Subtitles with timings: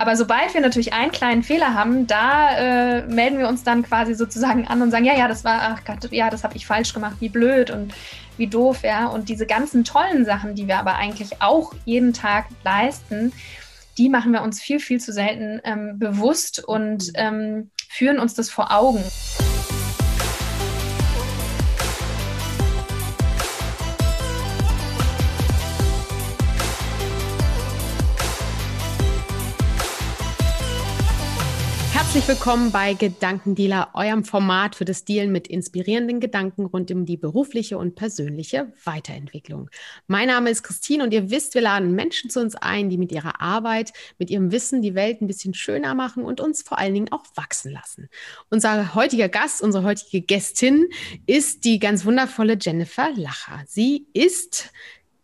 [0.00, 4.14] Aber sobald wir natürlich einen kleinen Fehler haben, da äh, melden wir uns dann quasi
[4.14, 6.94] sozusagen an und sagen, ja, ja, das war, ach Gott, ja, das habe ich falsch
[6.94, 7.92] gemacht, wie blöd und
[8.38, 9.08] wie doof, ja.
[9.08, 13.34] Und diese ganzen tollen Sachen, die wir aber eigentlich auch jeden Tag leisten,
[13.98, 18.48] die machen wir uns viel, viel zu selten ähm, bewusst und ähm, führen uns das
[18.48, 19.04] vor Augen.
[32.20, 37.16] Herzlich willkommen bei Gedankendealer, eurem Format für das Dealen mit inspirierenden Gedanken rund um die
[37.16, 39.70] berufliche und persönliche Weiterentwicklung.
[40.06, 43.10] Mein Name ist Christine und ihr wisst, wir laden Menschen zu uns ein, die mit
[43.10, 46.92] ihrer Arbeit, mit ihrem Wissen die Welt ein bisschen schöner machen und uns vor allen
[46.92, 48.10] Dingen auch wachsen lassen.
[48.50, 50.88] Unser heutiger Gast, unsere heutige Gästin
[51.24, 53.64] ist die ganz wundervolle Jennifer Lacher.
[53.66, 54.70] Sie ist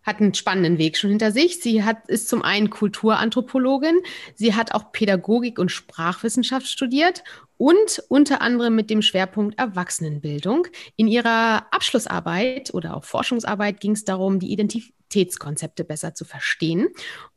[0.07, 1.61] hat einen spannenden Weg schon hinter sich.
[1.61, 4.01] Sie hat, ist zum einen Kulturanthropologin,
[4.35, 7.25] sie hat auch Pädagogik und Sprachwissenschaft studiert
[7.59, 10.69] und unter anderem mit dem Schwerpunkt Erwachsenenbildung.
[10.95, 16.89] In ihrer Abschlussarbeit oder auch Forschungsarbeit ging es darum, die Identität Identitätskonzepte besser zu verstehen.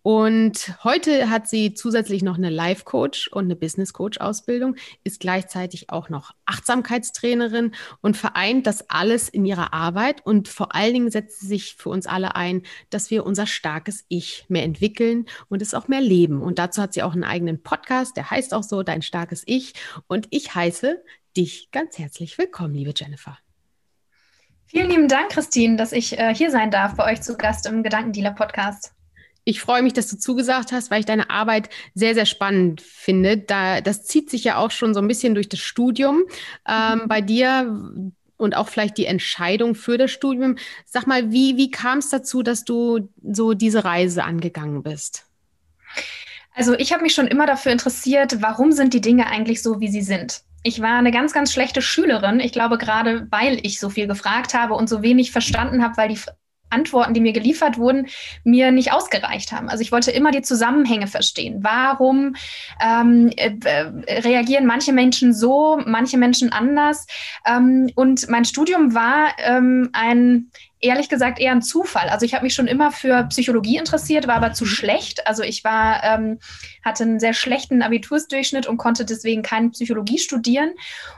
[0.01, 5.19] Und heute hat sie zusätzlich noch eine Life Coach und eine Business Coach Ausbildung, ist
[5.19, 10.25] gleichzeitig auch noch Achtsamkeitstrainerin und vereint das alles in ihrer Arbeit.
[10.25, 14.05] Und vor allen Dingen setzt sie sich für uns alle ein, dass wir unser starkes
[14.07, 16.41] Ich mehr entwickeln und es auch mehr leben.
[16.41, 19.73] Und dazu hat sie auch einen eigenen Podcast, der heißt auch so, Dein starkes Ich.
[20.07, 21.03] Und ich heiße
[21.37, 23.37] dich ganz herzlich willkommen, liebe Jennifer.
[24.69, 27.81] Vielen lieben Dank, Christine, dass ich äh, hier sein darf bei euch zu Gast im
[27.81, 28.93] Gedankendealer-Podcast.
[29.43, 33.39] Ich freue mich, dass du zugesagt hast, weil ich deine Arbeit sehr, sehr spannend finde.
[33.39, 36.21] Da, das zieht sich ja auch schon so ein bisschen durch das Studium
[36.67, 37.81] ähm, bei dir
[38.37, 40.57] und auch vielleicht die Entscheidung für das Studium.
[40.85, 45.25] Sag mal, wie, wie kam es dazu, dass du so diese Reise angegangen bist?
[46.53, 49.87] Also ich habe mich schon immer dafür interessiert, warum sind die Dinge eigentlich so, wie
[49.87, 52.39] sie sind ich war eine ganz, ganz schlechte Schülerin.
[52.39, 56.09] Ich glaube, gerade weil ich so viel gefragt habe und so wenig verstanden habe, weil
[56.09, 56.19] die
[56.69, 58.07] Antworten, die mir geliefert wurden,
[58.43, 59.69] mir nicht ausgereicht haben.
[59.69, 61.59] Also ich wollte immer die Zusammenhänge verstehen.
[61.63, 62.35] Warum
[62.79, 63.51] ähm, äh,
[64.19, 67.07] reagieren manche Menschen so, manche Menschen anders?
[67.45, 70.51] Ähm, und mein Studium war ähm, ein
[70.81, 72.07] ehrlich gesagt eher ein Zufall.
[72.09, 74.69] Also ich habe mich schon immer für Psychologie interessiert, war aber zu mhm.
[74.69, 75.27] schlecht.
[75.27, 76.39] Also ich war, ähm,
[76.83, 80.71] hatte einen sehr schlechten Abitursdurchschnitt und konnte deswegen keine Psychologie studieren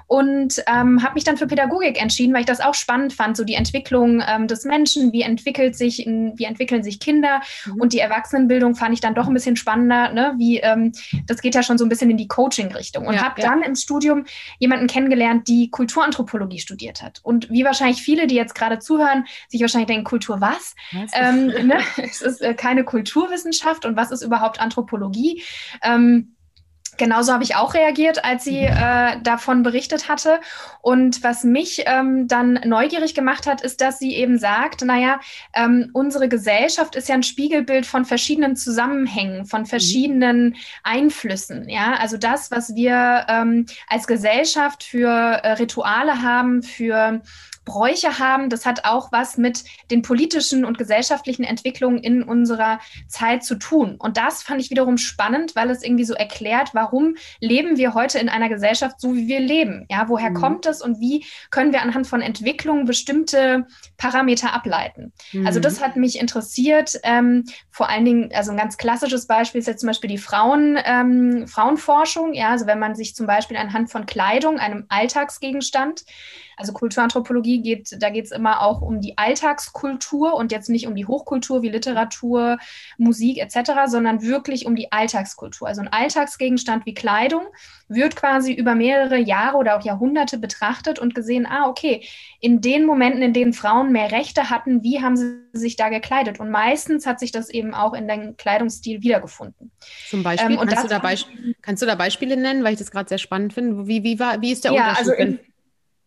[0.08, 3.44] und ähm, habe mich dann für Pädagogik entschieden, weil ich das auch spannend fand, so
[3.44, 7.82] die Entwicklung ähm, des Menschen, wie entwickelt sich, wie entwickeln sich Kinder mhm.
[7.82, 10.34] und die Erwachsenenbildung fand ich dann doch ein bisschen spannender, ne?
[10.38, 10.92] wie ähm,
[11.28, 13.50] das geht ja schon so ein bisschen in die Coaching-Richtung und ja, habe ja.
[13.50, 14.26] dann im Studium
[14.60, 19.62] jemanden kennengelernt, die Kulturanthropologie studiert hat und wie wahrscheinlich viele, die jetzt gerade zuhören, sich
[19.62, 20.76] wahrscheinlich denken, Kultur was?
[21.14, 21.80] Ähm, ne?
[21.98, 25.44] Es ist äh, keine Kulturwissenschaft und was ist überhaupt Anthropologie?
[25.84, 26.36] Ähm,
[26.98, 30.40] Genauso habe ich auch reagiert, als sie äh, davon berichtet hatte.
[30.82, 35.20] Und was mich ähm, dann neugierig gemacht hat, ist, dass sie eben sagt, naja,
[35.56, 40.56] ähm, unsere Gesellschaft ist ja ein Spiegelbild von verschiedenen Zusammenhängen, von verschiedenen mhm.
[40.84, 41.70] Einflüssen.
[41.70, 47.22] Ja, also das, was wir ähm, als Gesellschaft für äh, Rituale haben, für
[47.66, 48.50] Bräuche haben.
[48.50, 53.96] Das hat auch was mit den politischen und gesellschaftlichen Entwicklungen in unserer Zeit zu tun.
[54.00, 58.20] Und das fand ich wiederum spannend, weil es irgendwie so erklärt, warum leben wir heute
[58.20, 59.86] in einer Gesellschaft so, wie wir leben.
[59.90, 60.36] Ja, woher mhm.
[60.36, 63.68] kommt es und wie können wir anhand von Entwicklungen bestimmte
[63.98, 65.14] Parameter ableiten?
[65.32, 65.46] Mhm.
[65.46, 67.00] Also das hat mich interessiert.
[67.04, 70.80] Ähm, vor allen Dingen, also ein ganz klassisches Beispiel ist jetzt zum Beispiel die Frauen,
[70.84, 72.34] ähm, Frauenforschung.
[72.34, 76.04] Ja, also wenn man sich zum Beispiel anhand von Kleidung, einem Alltagsgegenstand,
[76.62, 80.96] also Kulturanthropologie geht, da geht es immer auch um die Alltagskultur und jetzt nicht um
[80.96, 82.60] die Hochkultur wie Literatur,
[82.98, 85.68] Musik etc., sondern wirklich um die Alltagskultur.
[85.68, 87.42] Also ein Alltagsgegenstand wie Kleidung
[87.88, 92.06] wird quasi über mehrere Jahre oder auch Jahrhunderte betrachtet und gesehen, ah, okay,
[92.40, 96.40] in den Momenten, in denen Frauen mehr Rechte hatten, wie haben sie sich da gekleidet?
[96.40, 99.72] Und meistens hat sich das eben auch in dem Kleidungsstil wiedergefunden.
[100.10, 101.28] Zum Beispiel, ähm, kannst, du da Beisp
[101.64, 103.88] kannst du da Beispiele nennen, weil ich das gerade sehr spannend finde?
[103.88, 105.10] Wie, wie, war, wie ist der ja, Unterschied?
[105.10, 105.40] Also in,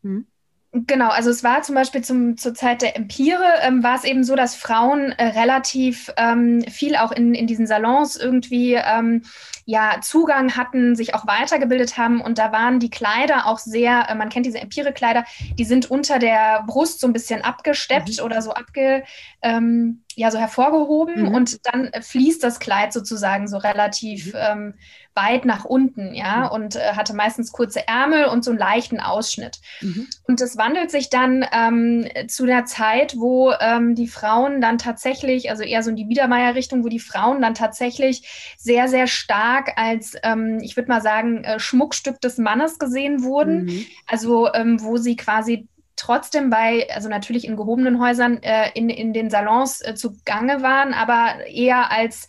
[0.03, 0.27] hm?
[0.76, 4.25] Genau, also es war zum Beispiel zum, zur Zeit der Empire, ähm, war es eben
[4.25, 9.23] so, dass Frauen äh, relativ ähm, viel auch in, in diesen Salons irgendwie ähm,
[9.67, 14.17] ja Zugang hatten, sich auch weitergebildet haben und da waren die Kleider auch sehr, äh,
[14.17, 15.25] man kennt diese Empire-Kleider,
[15.56, 18.25] die sind unter der Brust so ein bisschen abgesteppt mhm.
[18.25, 19.05] oder so abge,
[19.43, 21.35] ähm, ja so hervorgehoben mhm.
[21.35, 24.33] und dann fließt das Kleid sozusagen so relativ mhm.
[24.35, 24.75] ähm,
[25.15, 26.51] weit nach unten, ja, mhm.
[26.51, 29.61] und äh, hatte meistens kurze Ärmel und so einen leichten Ausschnitt.
[29.81, 30.09] Mhm.
[30.25, 35.51] Und es wandelt sich dann ähm, zu der Zeit, wo ähm, die Frauen dann tatsächlich,
[35.51, 40.17] also eher so in die Biedermeier-Richtung, wo die Frauen dann tatsächlich sehr, sehr stark als,
[40.25, 43.67] ähm, ich würde mal sagen, äh, Schmuckstück des Mannes gesehen wurden.
[43.67, 43.87] Mhm.
[44.09, 49.12] Also ähm, wo sie quasi trotzdem bei, also natürlich in gehobenen Häusern, äh, in, in
[49.12, 52.26] den Salons äh, zugange waren, aber eher als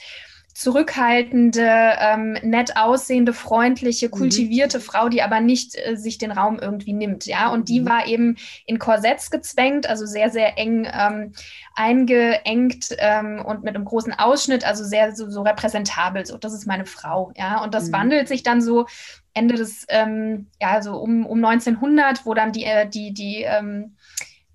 [0.56, 1.70] zurückhaltende,
[2.00, 4.12] ähm, nett aussehende, freundliche, mhm.
[4.12, 4.84] kultivierte mhm.
[4.84, 7.52] Frau, die aber nicht äh, sich den Raum irgendwie nimmt, ja.
[7.52, 7.90] Und die mhm.
[7.90, 11.34] war eben in Korsetts gezwängt, also sehr, sehr eng ähm,
[11.76, 16.26] eingeengt ähm, und mit einem großen Ausschnitt, also sehr so, so repräsentabel.
[16.26, 17.62] So, das ist meine Frau, ja.
[17.62, 17.94] Und das mhm.
[17.94, 18.86] wandelt sich dann so
[19.34, 23.98] Ende des, ähm, ja, so um, um 1900, wo dann die, äh, die, die ähm,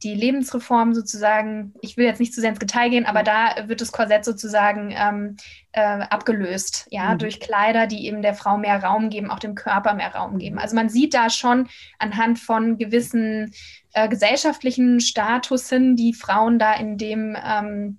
[0.03, 3.81] die Lebensreform sozusagen, ich will jetzt nicht zu sehr ins Detail gehen, aber da wird
[3.81, 5.37] das Korsett sozusagen ähm,
[5.73, 7.19] äh, abgelöst, ja, mhm.
[7.19, 10.59] durch Kleider, die eben der Frau mehr Raum geben, auch dem Körper mehr Raum geben.
[10.59, 11.69] Also man sieht da schon
[11.99, 13.53] anhand von gewissen
[13.93, 17.99] äh, gesellschaftlichen Statusen, die Frauen da in dem ähm,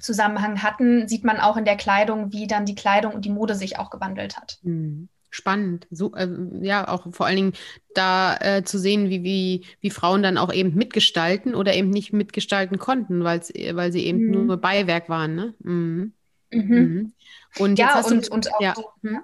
[0.00, 3.54] Zusammenhang hatten, sieht man auch in der Kleidung, wie dann die Kleidung und die Mode
[3.54, 4.58] sich auch gewandelt hat.
[4.62, 5.86] Mhm spannend.
[5.90, 6.28] So, äh,
[6.60, 7.52] ja, auch vor allen Dingen
[7.94, 12.12] da äh, zu sehen, wie, wie, wie Frauen dann auch eben mitgestalten oder eben nicht
[12.12, 14.46] mitgestalten konnten, weil sie eben mhm.
[14.46, 15.34] nur Beiwerk waren.
[15.34, 15.54] Ne?
[15.60, 16.12] Mhm.
[16.52, 16.62] Mhm.
[16.68, 17.12] mhm.
[17.58, 18.74] Und ja, und, du, und auch ja.
[18.74, 19.20] so, hm?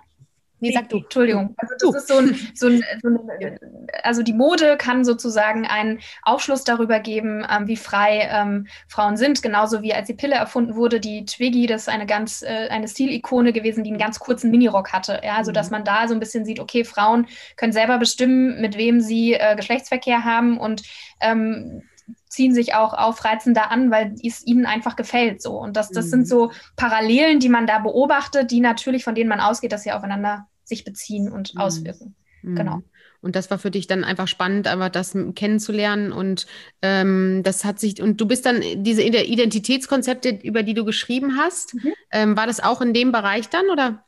[0.64, 0.99] Nee, sag du.
[0.99, 1.55] Entschuldigung.
[1.58, 3.58] Also das ist so ein, so ein, so ein,
[4.02, 9.43] also die Mode kann sozusagen einen Aufschluss darüber geben, ähm, wie frei ähm, Frauen sind.
[9.43, 12.88] Genauso wie als die Pille erfunden wurde, die Twiggy, das ist eine ganz, äh, eine
[12.88, 15.20] Stilikone gewesen, die einen ganz kurzen Minirock hatte.
[15.22, 15.55] Ja, also mhm.
[15.55, 17.26] dass man da so ein bisschen sieht, okay, Frauen
[17.56, 20.82] können selber bestimmen, mit wem sie äh, Geschlechtsverkehr haben und
[21.20, 21.82] ähm,
[22.28, 25.58] ziehen sich auch aufreizender an, weil es ihnen einfach gefällt so.
[25.58, 26.10] Und das, das mhm.
[26.10, 29.93] sind so Parallelen, die man da beobachtet, die natürlich, von denen man ausgeht, dass sie
[29.93, 31.61] aufeinander sich beziehen und mhm.
[31.61, 32.14] auswirken.
[32.43, 32.56] Mhm.
[32.56, 32.82] Genau.
[33.20, 36.46] Und das war für dich dann einfach spannend, aber das kennenzulernen und
[36.82, 41.75] ähm, das hat sich, und du bist dann diese Identitätskonzepte, über die du geschrieben hast,
[41.75, 41.93] mhm.
[42.11, 44.05] ähm, war das auch in dem Bereich dann oder?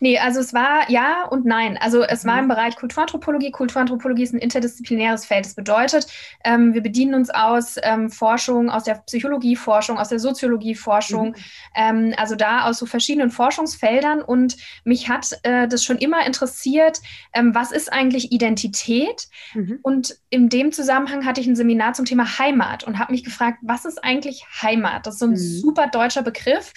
[0.00, 1.76] Nee, also es war ja und nein.
[1.76, 2.50] Also es war im mhm.
[2.50, 3.50] Bereich Kulturanthropologie.
[3.50, 5.44] Kulturanthropologie ist ein interdisziplinäres Feld.
[5.44, 6.06] Das bedeutet,
[6.44, 11.34] ähm, wir bedienen uns aus ähm, Forschung, aus der Psychologieforschung, aus der Soziologieforschung, mhm.
[11.74, 14.22] ähm, also da aus so verschiedenen Forschungsfeldern.
[14.22, 17.00] Und mich hat äh, das schon immer interessiert,
[17.32, 19.28] ähm, was ist eigentlich Identität?
[19.54, 19.80] Mhm.
[19.82, 23.58] Und in dem Zusammenhang hatte ich ein Seminar zum Thema Heimat und habe mich gefragt,
[23.62, 25.06] was ist eigentlich Heimat?
[25.06, 25.36] Das ist so ein mhm.
[25.36, 26.72] super deutscher Begriff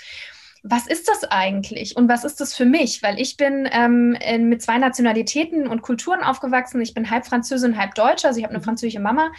[0.67, 3.03] was ist das eigentlich und was ist das für mich?
[3.03, 4.17] Weil ich bin ähm,
[4.49, 6.81] mit zwei Nationalitäten und Kulturen aufgewachsen.
[6.81, 8.27] Ich bin halb Französin, halb Deutsche.
[8.27, 8.65] Also ich habe eine mhm.
[8.65, 9.31] französische Mama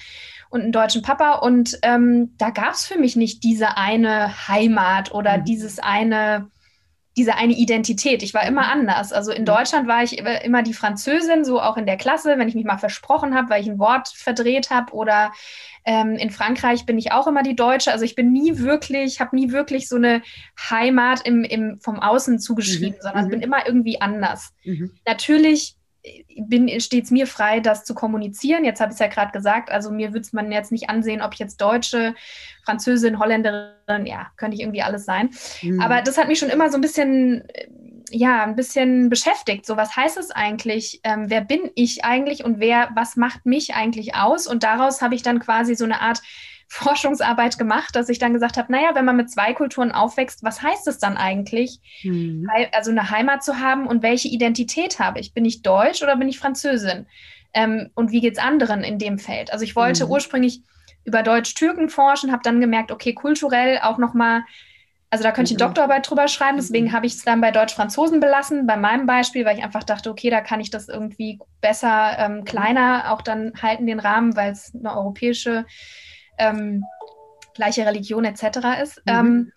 [0.50, 1.38] und einen deutschen Papa.
[1.38, 5.44] Und ähm, da gab es für mich nicht diese eine Heimat oder mhm.
[5.44, 6.48] dieses eine
[7.16, 8.22] diese eine Identität.
[8.22, 8.80] Ich war immer mhm.
[8.80, 9.12] anders.
[9.12, 12.54] Also in Deutschland war ich immer die Französin, so auch in der Klasse, wenn ich
[12.54, 14.92] mich mal versprochen habe, weil ich ein Wort verdreht habe.
[14.92, 15.32] Oder
[15.86, 17.90] ähm, in Frankreich bin ich auch immer die Deutsche.
[17.92, 20.22] Also ich bin nie wirklich, habe nie wirklich so eine
[20.70, 23.02] Heimat im, im, vom Außen zugeschrieben, mhm.
[23.02, 23.30] sondern mhm.
[23.30, 24.52] bin immer irgendwie anders.
[24.64, 24.92] Mhm.
[25.06, 25.75] Natürlich
[26.78, 28.64] steht es mir frei, das zu kommunizieren.
[28.64, 31.22] Jetzt habe ich es ja gerade gesagt, also mir würde es man jetzt nicht ansehen,
[31.22, 32.14] ob ich jetzt Deutsche,
[32.64, 35.30] Französin, Holländerin, ja, könnte ich irgendwie alles sein.
[35.62, 35.80] Mhm.
[35.80, 37.44] Aber das hat mich schon immer so ein bisschen,
[38.10, 39.66] ja, ein bisschen beschäftigt.
[39.66, 41.00] So, was heißt es eigentlich?
[41.04, 44.46] Ähm, wer bin ich eigentlich und wer, was macht mich eigentlich aus?
[44.46, 46.22] Und daraus habe ich dann quasi so eine Art
[46.68, 50.62] Forschungsarbeit gemacht, dass ich dann gesagt habe, naja, wenn man mit zwei Kulturen aufwächst, was
[50.62, 52.48] heißt es dann eigentlich, mhm.
[52.72, 55.32] also eine Heimat zu haben und welche Identität habe ich?
[55.32, 57.06] Bin ich Deutsch oder bin ich Französin?
[57.54, 59.52] Ähm, und wie geht es anderen in dem Feld?
[59.52, 60.10] Also ich wollte mhm.
[60.10, 60.62] ursprünglich
[61.04, 64.42] über Deutsch-Türken forschen, habe dann gemerkt, okay, kulturell auch nochmal,
[65.08, 65.68] also da könnte ich eine mhm.
[65.68, 66.92] Doktorarbeit drüber schreiben, deswegen mhm.
[66.92, 70.30] habe ich es dann bei Deutsch-Franzosen belassen, bei meinem Beispiel, weil ich einfach dachte, okay,
[70.30, 74.74] da kann ich das irgendwie besser ähm, kleiner auch dann halten, den Rahmen, weil es
[74.74, 75.64] eine europäische
[76.38, 76.84] ähm,
[77.54, 78.42] gleiche Religion etc.
[78.82, 78.98] ist.
[78.98, 79.02] Mhm.
[79.06, 79.52] Ähm,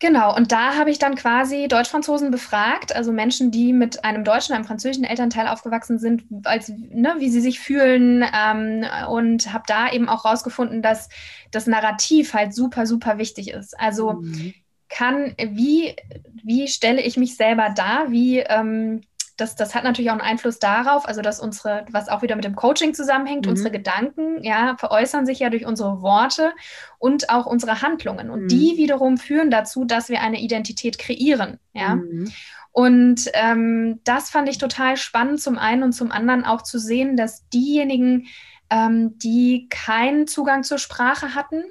[0.00, 4.54] genau, und da habe ich dann quasi Deutsch-Franzosen befragt, also Menschen, die mit einem deutschen,
[4.54, 9.92] einem französischen Elternteil aufgewachsen sind, als, ne, wie sie sich fühlen ähm, und habe da
[9.92, 11.08] eben auch rausgefunden, dass
[11.52, 13.78] das Narrativ halt super, super wichtig ist.
[13.78, 14.54] Also mhm.
[14.88, 15.94] kann, wie,
[16.42, 19.02] wie stelle ich mich selber dar, wie ähm,
[19.36, 22.44] das, das hat natürlich auch einen Einfluss darauf, also dass unsere, was auch wieder mit
[22.44, 23.50] dem Coaching zusammenhängt, mhm.
[23.50, 26.52] unsere Gedanken, ja, veräußern sich ja durch unsere Worte
[26.98, 28.30] und auch unsere Handlungen.
[28.30, 28.48] Und mhm.
[28.48, 31.96] die wiederum führen dazu, dass wir eine Identität kreieren, ja.
[31.96, 32.32] Mhm.
[32.70, 37.16] Und ähm, das fand ich total spannend, zum einen und zum anderen auch zu sehen,
[37.16, 38.26] dass diejenigen,
[38.68, 41.62] ähm, die keinen Zugang zur Sprache hatten,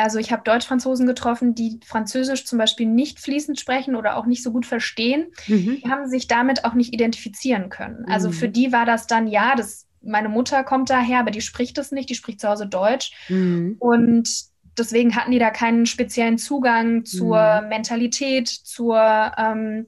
[0.00, 4.42] Also ich habe Deutsch-Franzosen getroffen, die Französisch zum Beispiel nicht fließend sprechen oder auch nicht
[4.42, 5.26] so gut verstehen.
[5.46, 5.80] Mhm.
[5.84, 8.06] Die haben sich damit auch nicht identifizieren können.
[8.06, 8.32] Also mhm.
[8.32, 11.92] für die war das dann, ja, das, meine Mutter kommt daher, aber die spricht es
[11.92, 13.12] nicht, die spricht zu Hause Deutsch.
[13.28, 13.76] Mhm.
[13.78, 14.30] Und
[14.78, 17.68] deswegen hatten die da keinen speziellen Zugang zur mhm.
[17.68, 19.86] Mentalität, zur, ähm,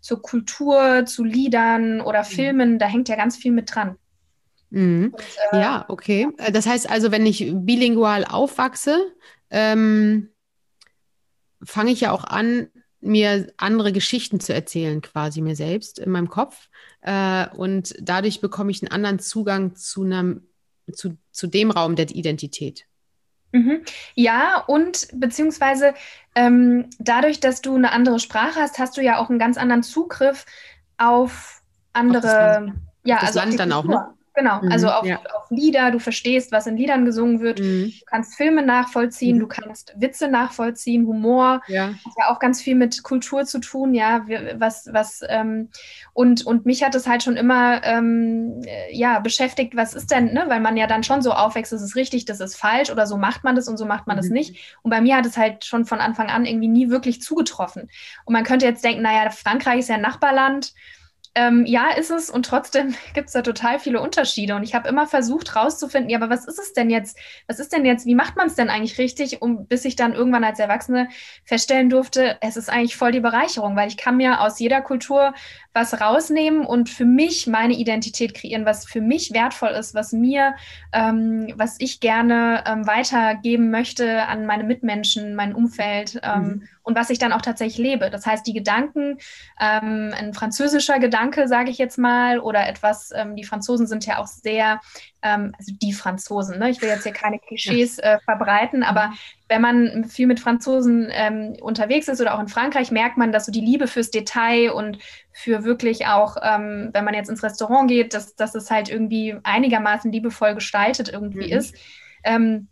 [0.00, 2.26] zur Kultur, zu Liedern oder mhm.
[2.26, 2.78] Filmen.
[2.78, 3.96] Da hängt ja ganz viel mit dran.
[4.68, 5.14] Mhm.
[5.14, 6.28] Und, äh, ja, okay.
[6.36, 8.98] Äh, das heißt also, wenn ich bilingual aufwachse,
[9.54, 10.30] ähm,
[11.62, 12.68] fange ich ja auch an,
[13.00, 16.68] mir andere Geschichten zu erzählen, quasi mir selbst in meinem Kopf.
[17.02, 20.48] Äh, und dadurch bekomme ich einen anderen Zugang zu, einem,
[20.92, 22.86] zu, zu dem Raum der Identität.
[23.52, 23.82] Mhm.
[24.16, 25.94] Ja, und beziehungsweise
[26.34, 29.84] ähm, dadurch, dass du eine andere Sprache hast, hast du ja auch einen ganz anderen
[29.84, 30.46] Zugriff
[30.98, 34.14] auf andere, auf ja, das also Land dann auch, ne?
[34.34, 35.20] Genau, mhm, also auf, ja.
[35.32, 37.92] auf, Lieder, du verstehst, was in Liedern gesungen wird, mhm.
[37.98, 39.40] du kannst Filme nachvollziehen, mhm.
[39.40, 41.88] du kannst Witze nachvollziehen, Humor, ja.
[41.88, 44.26] hat ja auch ganz viel mit Kultur zu tun, ja,
[44.56, 45.68] was, was, ähm,
[46.14, 48.60] und, und mich hat es halt schon immer, ähm,
[48.90, 51.94] ja, beschäftigt, was ist denn, ne, weil man ja dann schon so aufwächst, das ist
[51.94, 54.34] richtig, das ist falsch oder so macht man das und so macht man das mhm.
[54.34, 54.76] nicht.
[54.82, 57.88] Und bei mir hat es halt schon von Anfang an irgendwie nie wirklich zugetroffen.
[58.24, 60.74] Und man könnte jetzt denken, naja, Frankreich ist ja ein Nachbarland,
[61.36, 64.54] ähm, ja, ist es und trotzdem gibt es da total viele Unterschiede.
[64.54, 67.18] Und ich habe immer versucht rauszufinden, ja, aber was ist es denn jetzt?
[67.48, 68.06] Was ist denn jetzt?
[68.06, 69.42] Wie macht man es denn eigentlich richtig?
[69.42, 71.08] Um, bis ich dann irgendwann als Erwachsene
[71.44, 75.34] feststellen durfte, es ist eigentlich voll die Bereicherung, weil ich kann mir aus jeder Kultur
[75.74, 80.54] was rausnehmen und für mich meine Identität kreieren, was für mich wertvoll ist, was mir,
[80.92, 86.68] ähm, was ich gerne ähm, weitergeben möchte an meine Mitmenschen, mein Umfeld ähm, mhm.
[86.84, 88.08] und was ich dann auch tatsächlich lebe.
[88.08, 89.18] Das heißt, die Gedanken,
[89.60, 94.18] ähm, ein französischer Gedanke, sage ich jetzt mal, oder etwas, ähm, die Franzosen sind ja
[94.18, 94.80] auch sehr
[95.24, 96.70] ähm, also die Franzosen, ne?
[96.70, 99.14] ich will jetzt hier keine Klischees äh, verbreiten, aber mhm.
[99.48, 103.46] wenn man viel mit Franzosen ähm, unterwegs ist oder auch in Frankreich, merkt man, dass
[103.46, 104.98] so die Liebe fürs Detail und
[105.32, 109.34] für wirklich auch, ähm, wenn man jetzt ins Restaurant geht, dass, dass es halt irgendwie
[109.42, 111.58] einigermaßen liebevoll gestaltet irgendwie mhm.
[111.58, 111.74] ist.
[112.22, 112.68] Ähm,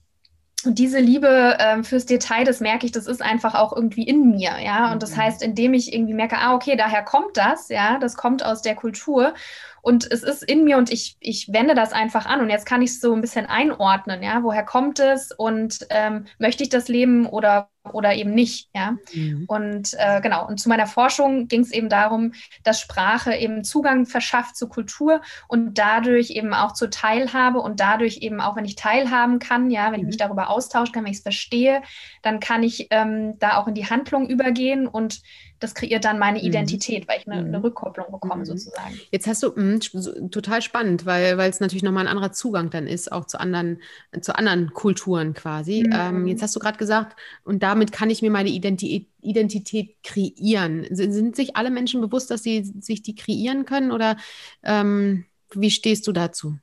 [0.65, 4.31] und diese Liebe ähm, fürs Detail, das merke ich, das ist einfach auch irgendwie in
[4.31, 4.93] mir, ja.
[4.93, 5.23] Und das mhm.
[5.23, 8.77] heißt, indem ich irgendwie merke, ah, okay, daher kommt das, ja, das kommt aus der
[8.77, 9.35] Kultur.
[9.83, 12.41] Und es ist in mir und ich, ich wende das einfach an.
[12.41, 16.27] Und jetzt kann ich es so ein bisschen einordnen, ja, woher kommt es und ähm,
[16.39, 18.97] möchte ich das leben oder, oder eben nicht, ja.
[19.13, 19.45] Mhm.
[19.49, 24.07] Und äh, genau, und zu meiner Forschung ging es eben darum, dass Sprache eben Zugang
[24.07, 28.77] verschafft zur Kultur und dadurch eben auch zur Teilhabe und dadurch eben auch, wenn ich
[28.77, 30.21] teilhaben kann, ja, wenn ich mich mhm.
[30.21, 31.83] darüber austauschen kann, wenn ich es verstehe,
[32.23, 35.23] dann kann ich ähm, da auch in die Handlung übergehen und
[35.63, 36.45] das kreiert dann meine mhm.
[36.45, 37.65] Identität, weil ich eine, eine mhm.
[37.65, 38.45] Rückkopplung bekomme mhm.
[38.45, 38.99] sozusagen.
[39.11, 43.13] Jetzt hast du mh, total spannend, weil es natürlich nochmal ein anderer Zugang dann ist,
[43.13, 43.81] auch zu anderen
[44.21, 45.85] zu anderen Kulturen quasi.
[45.87, 45.93] Mhm.
[45.95, 50.87] Ähm, jetzt hast du gerade gesagt, und damit kann ich mir meine Identität, Identität kreieren.
[50.91, 54.17] Sind, sind, sich alle Menschen bewusst, dass sie sich die kreieren können oder
[54.63, 55.25] ähm,
[55.55, 56.59] wie stehst du dazu?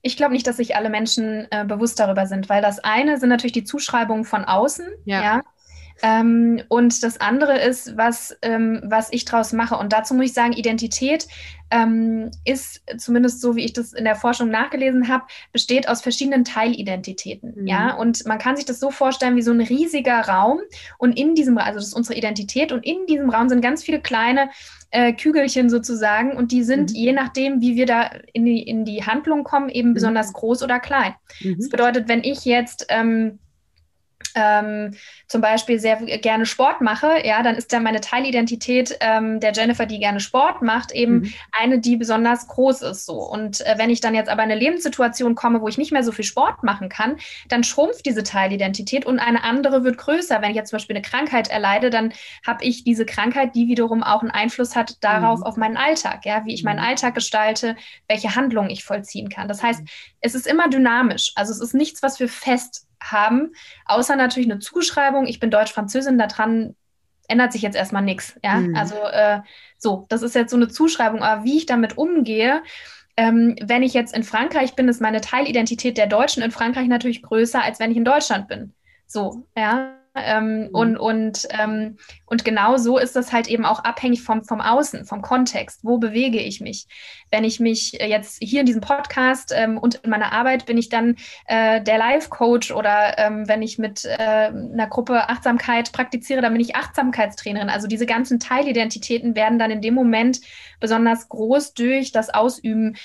[0.00, 3.28] Ich glaube nicht, dass sich alle Menschen äh, bewusst darüber sind, weil das eine sind
[3.28, 4.86] natürlich die Zuschreibungen von außen.
[5.04, 5.22] Ja.
[5.22, 5.42] ja?
[6.02, 9.76] Ähm, und das andere ist, was, ähm, was ich draus mache.
[9.76, 11.26] Und dazu muss ich sagen, Identität
[11.70, 16.44] ähm, ist, zumindest so wie ich das in der Forschung nachgelesen habe, besteht aus verschiedenen
[16.44, 17.54] Teilidentitäten.
[17.56, 17.66] Mhm.
[17.66, 20.60] Ja, und man kann sich das so vorstellen wie so ein riesiger Raum.
[20.98, 24.00] Und in diesem, also das ist unsere Identität, und in diesem Raum sind ganz viele
[24.00, 24.50] kleine
[24.90, 26.96] äh, Kügelchen sozusagen und die sind, mhm.
[26.96, 29.94] je nachdem, wie wir da in die, in die Handlung kommen, eben mhm.
[29.94, 31.14] besonders groß oder klein.
[31.40, 31.56] Mhm.
[31.58, 33.38] Das bedeutet, wenn ich jetzt ähm,
[34.34, 34.94] ähm,
[35.26, 39.86] zum Beispiel sehr gerne Sport mache, ja, dann ist dann meine Teilidentität ähm, der Jennifer,
[39.86, 41.32] die gerne Sport macht, eben mhm.
[41.52, 43.06] eine, die besonders groß ist.
[43.06, 43.14] So.
[43.14, 46.02] Und äh, wenn ich dann jetzt aber in eine Lebenssituation komme, wo ich nicht mehr
[46.02, 47.16] so viel Sport machen kann,
[47.48, 50.40] dann schrumpft diese Teilidentität und eine andere wird größer.
[50.40, 52.12] Wenn ich jetzt zum Beispiel eine Krankheit erleide, dann
[52.46, 55.46] habe ich diese Krankheit, die wiederum auch einen Einfluss hat darauf, mhm.
[55.46, 56.86] auf meinen Alltag, ja, wie ich meinen mhm.
[56.86, 57.76] Alltag gestalte,
[58.08, 59.48] welche Handlungen ich vollziehen kann.
[59.48, 59.88] Das heißt, mhm.
[60.20, 61.32] es ist immer dynamisch.
[61.34, 63.52] Also es ist nichts, was wir fest haben,
[63.86, 66.74] außer natürlich eine Zuschreibung, ich bin Deutsch-Französin, daran
[67.28, 68.38] ändert sich jetzt erstmal nichts.
[68.42, 68.76] Ja, mhm.
[68.76, 69.40] also äh,
[69.78, 72.62] so, das ist jetzt so eine Zuschreibung, aber wie ich damit umgehe,
[73.16, 77.22] ähm, wenn ich jetzt in Frankreich bin, ist meine Teilidentität der Deutschen in Frankreich natürlich
[77.22, 78.74] größer, als wenn ich in Deutschland bin.
[79.06, 79.99] So, ja.
[80.16, 80.68] Ähm, mhm.
[80.72, 85.04] und, und, ähm, und genau so ist das halt eben auch abhängig vom, vom Außen,
[85.04, 85.80] vom Kontext.
[85.84, 86.86] Wo bewege ich mich?
[87.30, 90.88] Wenn ich mich jetzt hier in diesem Podcast ähm, und in meiner Arbeit bin ich
[90.88, 96.52] dann äh, der Life-Coach oder ähm, wenn ich mit äh, einer Gruppe Achtsamkeit praktiziere, dann
[96.52, 97.70] bin ich Achtsamkeitstrainerin.
[97.70, 100.40] Also diese ganzen Teilidentitäten werden dann in dem Moment
[100.80, 102.96] besonders groß durch das Ausüben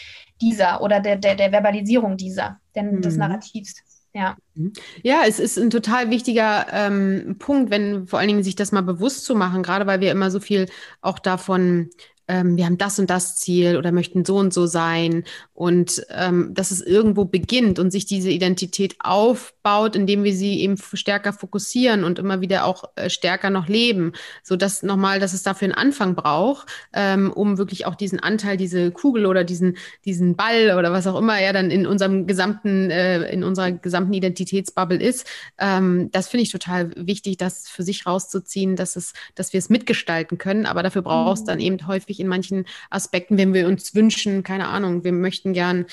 [0.41, 3.01] dieser oder der, der, der Verbalisierung dieser, denn mhm.
[3.01, 3.75] des Narrativs.
[4.15, 4.37] Ja.
[4.53, 4.71] Mhm.
[5.03, 8.79] Ja, es ist ein total wichtiger ähm, Punkt, wenn vor allen Dingen sich das mal
[8.81, 10.67] bewusst zu machen, gerade weil wir immer so viel
[11.01, 11.89] auch davon
[12.27, 16.53] ähm, wir haben das und das Ziel oder möchten so und so sein und ähm,
[16.53, 22.03] dass es irgendwo beginnt und sich diese Identität aufbaut, indem wir sie eben stärker fokussieren
[22.03, 24.13] und immer wieder auch äh, stärker noch leben,
[24.43, 28.57] so dass nochmal, dass es dafür einen Anfang braucht, ähm, um wirklich auch diesen Anteil,
[28.57, 32.89] diese Kugel oder diesen diesen Ball oder was auch immer er dann in unserem gesamten
[32.89, 35.27] äh, in unserer gesamten Identitätsbubble ist.
[35.59, 39.69] Ähm, das finde ich total wichtig, das für sich rauszuziehen, dass es, dass wir es
[39.69, 41.47] mitgestalten können, aber dafür brauchst mhm.
[41.47, 45.53] dann eben häufig häufig in manchen Aspekten, wenn wir uns wünschen, keine Ahnung, wir möchten
[45.53, 45.85] gern,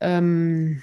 [0.00, 0.82] ähm,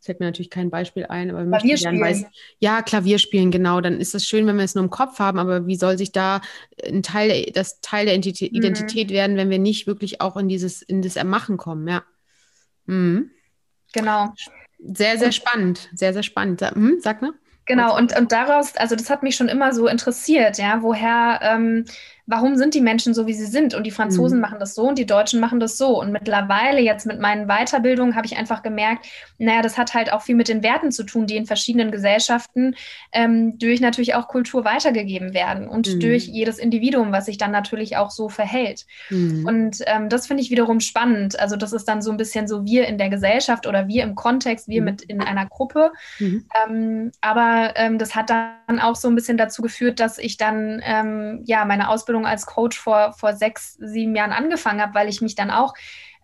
[0.00, 2.26] fällt mir natürlich kein Beispiel ein, aber wir möchten gern weiß,
[2.60, 5.38] ja, Klavier spielen, genau, dann ist es schön, wenn wir es nur im Kopf haben,
[5.38, 6.40] aber wie soll sich da
[6.84, 8.58] ein Teil, das Teil der Identität, mhm.
[8.58, 12.04] Identität werden, wenn wir nicht wirklich auch in dieses, in das Ermachen kommen, ja.
[12.86, 13.30] Mhm.
[13.92, 14.32] Genau.
[14.78, 16.60] Sehr, sehr spannend, sehr, sehr spannend.
[16.60, 17.32] Hm, sag mal.
[17.64, 21.86] Genau, und, und daraus, also das hat mich schon immer so interessiert, ja, woher ähm,
[22.26, 23.74] warum sind die Menschen so, wie sie sind?
[23.74, 24.42] Und die Franzosen mhm.
[24.42, 26.00] machen das so und die Deutschen machen das so.
[26.00, 29.06] Und mittlerweile jetzt mit meinen Weiterbildungen habe ich einfach gemerkt,
[29.38, 32.74] naja, das hat halt auch viel mit den Werten zu tun, die in verschiedenen Gesellschaften
[33.12, 36.00] ähm, durch natürlich auch Kultur weitergegeben werden und mhm.
[36.00, 38.86] durch jedes Individuum, was sich dann natürlich auch so verhält.
[39.10, 39.46] Mhm.
[39.46, 41.38] Und ähm, das finde ich wiederum spannend.
[41.38, 44.16] Also das ist dann so ein bisschen so wir in der Gesellschaft oder wir im
[44.16, 44.84] Kontext, wir mhm.
[44.84, 45.92] mit in einer Gruppe.
[46.18, 46.44] Mhm.
[46.64, 50.82] Ähm, aber ähm, das hat dann auch so ein bisschen dazu geführt, dass ich dann
[50.84, 55.08] ähm, ja meine Ausbildung Ausbildung als Coach vor, vor sechs, sieben Jahren angefangen habe, weil
[55.08, 55.74] ich mich dann auch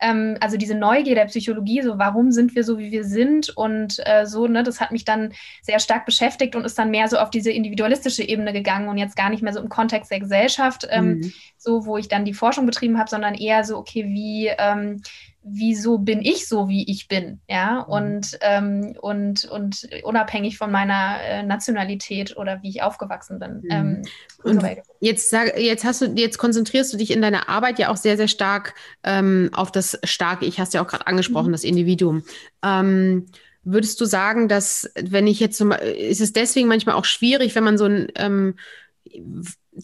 [0.01, 4.01] ähm, also diese Neugier der Psychologie, so warum sind wir so, wie wir sind und
[4.05, 5.33] äh, so, ne, das hat mich dann
[5.63, 9.17] sehr stark beschäftigt und ist dann mehr so auf diese individualistische Ebene gegangen und jetzt
[9.17, 11.33] gar nicht mehr so im Kontext der Gesellschaft, ähm, mhm.
[11.57, 15.03] so wo ich dann die Forschung betrieben habe, sondern eher so, okay, wie ähm,
[15.45, 17.93] wieso bin ich so, wie ich bin, ja, mhm.
[17.93, 23.61] und, ähm, und, und unabhängig von meiner äh, Nationalität oder wie ich aufgewachsen bin.
[23.63, 23.71] Mhm.
[23.71, 24.03] Ähm,
[24.45, 24.65] und
[25.01, 28.17] jetzt, sag, jetzt hast du, jetzt konzentrierst du dich in deiner Arbeit ja auch sehr,
[28.17, 31.53] sehr stark ähm, auf das starke Ich, hast ja auch gerade angesprochen, mhm.
[31.53, 32.23] das Individuum.
[32.63, 33.27] Ähm,
[33.65, 37.65] würdest du sagen, dass, wenn ich jetzt zum, ist es deswegen manchmal auch schwierig, wenn
[37.65, 38.55] man so ein ähm,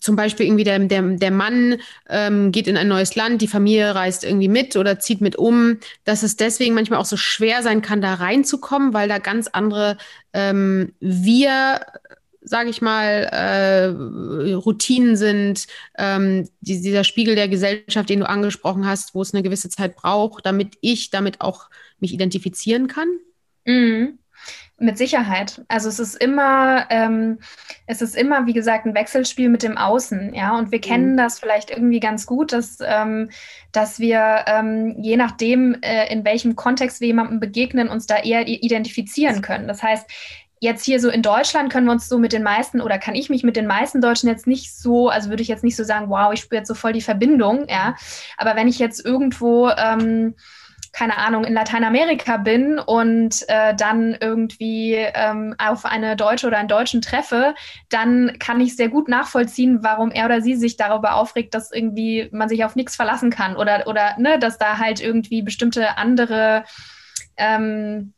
[0.01, 1.77] zum Beispiel irgendwie der, der, der Mann
[2.09, 5.79] ähm, geht in ein neues Land, die Familie reist irgendwie mit oder zieht mit um,
[6.05, 9.97] dass es deswegen manchmal auch so schwer sein kann, da reinzukommen, weil da ganz andere
[10.33, 11.81] ähm, wir
[12.49, 15.67] sage ich mal, äh, Routinen sind,
[15.99, 19.97] ähm, die, dieser Spiegel der Gesellschaft, den du angesprochen hast, wo es eine gewisse Zeit
[19.97, 21.69] braucht, damit ich damit auch
[22.01, 23.09] mich identifizieren kann?
[23.67, 24.19] Mhm.
[24.81, 25.65] Mit Sicherheit.
[25.67, 27.39] Also es ist immer, ähm,
[27.87, 30.57] es ist immer, wie gesagt, ein Wechselspiel mit dem Außen, ja.
[30.57, 31.17] Und wir kennen mhm.
[31.17, 33.31] das vielleicht irgendwie ganz gut, dass, ähm,
[33.73, 38.47] dass wir ähm, je nachdem, äh, in welchem Kontext wir jemandem begegnen, uns da eher
[38.47, 39.67] identifizieren können.
[39.67, 40.09] Das heißt,
[40.61, 43.31] jetzt hier so in Deutschland können wir uns so mit den meisten oder kann ich
[43.31, 46.09] mich mit den meisten Deutschen jetzt nicht so, also würde ich jetzt nicht so sagen,
[46.09, 47.97] wow, ich spüre jetzt so voll die Verbindung, ja.
[48.37, 50.35] Aber wenn ich jetzt irgendwo ähm,
[50.99, 56.67] keine Ahnung, in Lateinamerika bin und äh, dann irgendwie ähm, auf eine Deutsche oder einen
[56.67, 57.55] Deutschen treffe,
[57.89, 62.29] dann kann ich sehr gut nachvollziehen, warum er oder sie sich darüber aufregt, dass irgendwie
[62.33, 66.65] man sich auf nichts verlassen kann oder, oder ne, dass da halt irgendwie bestimmte andere
[67.37, 68.13] ähm,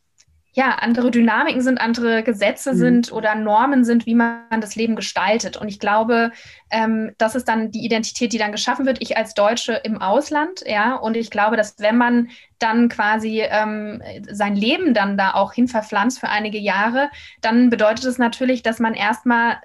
[0.53, 2.77] ja, andere Dynamiken sind, andere Gesetze mhm.
[2.77, 5.55] sind oder Normen sind, wie man das Leben gestaltet.
[5.55, 6.31] Und ich glaube,
[6.69, 9.01] ähm, das ist dann die Identität, die dann geschaffen wird.
[9.01, 10.95] Ich als Deutsche im Ausland, ja.
[10.95, 15.69] Und ich glaube, dass wenn man dann quasi ähm, sein Leben dann da auch hin
[15.69, 17.09] verpflanzt für einige Jahre,
[17.39, 19.57] dann bedeutet es natürlich, dass man erstmal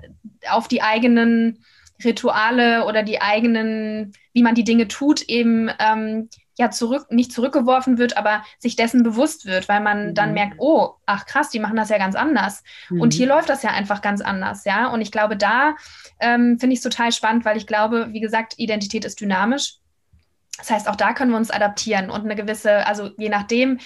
[0.49, 1.64] auf die eigenen
[2.05, 7.98] Rituale oder die eigenen, wie man die Dinge tut, eben ähm, ja zurück, nicht zurückgeworfen
[7.98, 10.14] wird, aber sich dessen bewusst wird, weil man mhm.
[10.14, 12.62] dann merkt, oh, ach krass, die machen das ja ganz anders.
[12.88, 13.00] Mhm.
[13.00, 14.88] Und hier läuft das ja einfach ganz anders, ja.
[14.88, 15.76] Und ich glaube, da
[16.18, 19.74] ähm, finde ich es total spannend, weil ich glaube, wie gesagt, Identität ist dynamisch.
[20.58, 23.78] Das heißt, auch da können wir uns adaptieren und eine gewisse, also je nachdem,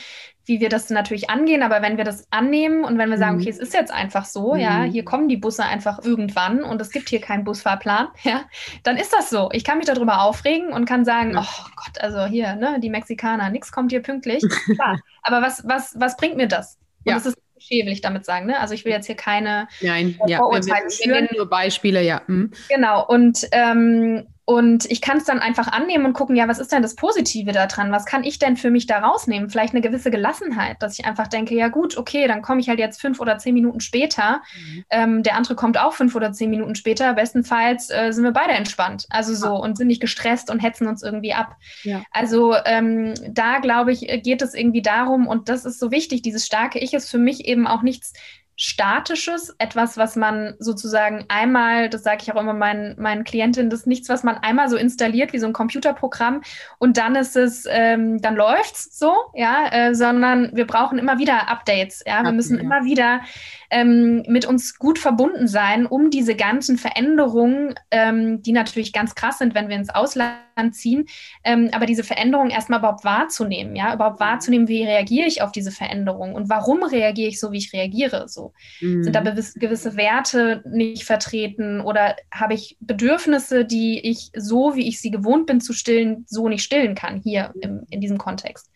[0.50, 3.42] wie wir das natürlich angehen, aber wenn wir das annehmen und wenn wir sagen, mhm.
[3.42, 4.60] okay, es ist jetzt einfach so, mhm.
[4.60, 8.42] ja, hier kommen die Busse einfach irgendwann und es gibt hier keinen Busfahrplan, ja,
[8.82, 9.48] dann ist das so.
[9.52, 11.46] Ich kann mich darüber aufregen und kann sagen, ja.
[11.46, 14.42] oh Gott, also hier, ne, die Mexikaner, nichts kommt hier pünktlich.
[14.74, 14.98] Klar.
[15.22, 16.78] Aber was, was, was bringt mir das?
[17.04, 17.14] Und ja.
[17.14, 18.46] das ist Klischee, will ich damit sagen.
[18.46, 18.58] Ne?
[18.58, 22.22] Also ich will jetzt hier keine Nein, ja, Vorurteile wir, wir, wir nur Beispiele, ja.
[22.26, 22.50] Hm.
[22.68, 26.72] Genau, und, ähm, Und ich kann es dann einfach annehmen und gucken, ja, was ist
[26.72, 27.92] denn das Positive daran?
[27.92, 29.48] Was kann ich denn für mich da rausnehmen?
[29.48, 32.80] Vielleicht eine gewisse Gelassenheit, dass ich einfach denke, ja gut, okay, dann komme ich halt
[32.80, 34.42] jetzt fünf oder zehn Minuten später.
[34.56, 34.84] Mhm.
[34.90, 37.14] Ähm, der andere kommt auch fünf oder zehn Minuten später.
[37.14, 39.06] Bestenfalls äh, sind wir beide entspannt.
[39.08, 41.54] Also so und sind nicht gestresst und hetzen uns irgendwie ab.
[41.84, 42.02] Ja.
[42.10, 46.44] Also ähm, da glaube ich, geht es irgendwie darum, und das ist so wichtig, dieses
[46.44, 48.14] starke Ich ist für mich eben auch nichts
[48.62, 53.80] Statisches, etwas, was man sozusagen einmal, das sage ich auch immer meinen, meinen Klientinnen, das
[53.80, 56.42] ist nichts, was man einmal so installiert wie so ein Computerprogramm
[56.76, 61.48] und dann ist es, ähm, dann läuft's so, ja, äh, sondern wir brauchen immer wieder
[61.48, 63.22] Updates, ja, wir müssen immer wieder
[63.70, 69.38] ähm, mit uns gut verbunden sein, um diese ganzen Veränderungen, ähm, die natürlich ganz krass
[69.38, 71.06] sind, wenn wir ins Ausland ziehen,
[71.44, 75.70] ähm, aber diese Veränderungen erstmal überhaupt wahrzunehmen, ja, überhaupt wahrzunehmen, wie reagiere ich auf diese
[75.70, 78.52] Veränderungen und warum reagiere ich so, wie ich reagiere, so.
[78.80, 79.04] Mhm.
[79.04, 85.00] Sind da gewisse Werte nicht vertreten oder habe ich Bedürfnisse, die ich so, wie ich
[85.00, 88.70] sie gewohnt bin zu stillen, so nicht stillen kann, hier im, in diesem Kontext.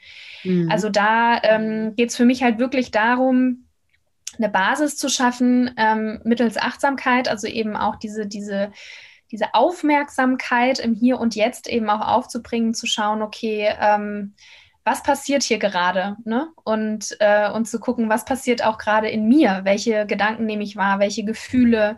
[0.44, 0.70] Mhm.
[0.70, 3.64] Also da ähm, geht es für mich halt wirklich darum,
[4.38, 8.72] eine Basis zu schaffen ähm, mittels Achtsamkeit, also eben auch diese, diese,
[9.30, 14.34] diese Aufmerksamkeit im Hier und Jetzt eben auch aufzubringen, zu schauen, okay, ähm,
[14.84, 16.16] was passiert hier gerade?
[16.24, 16.48] Ne?
[16.62, 19.62] Und, äh, und zu gucken, was passiert auch gerade in mir?
[19.64, 20.98] Welche Gedanken nehme ich wahr?
[20.98, 21.96] Welche Gefühle?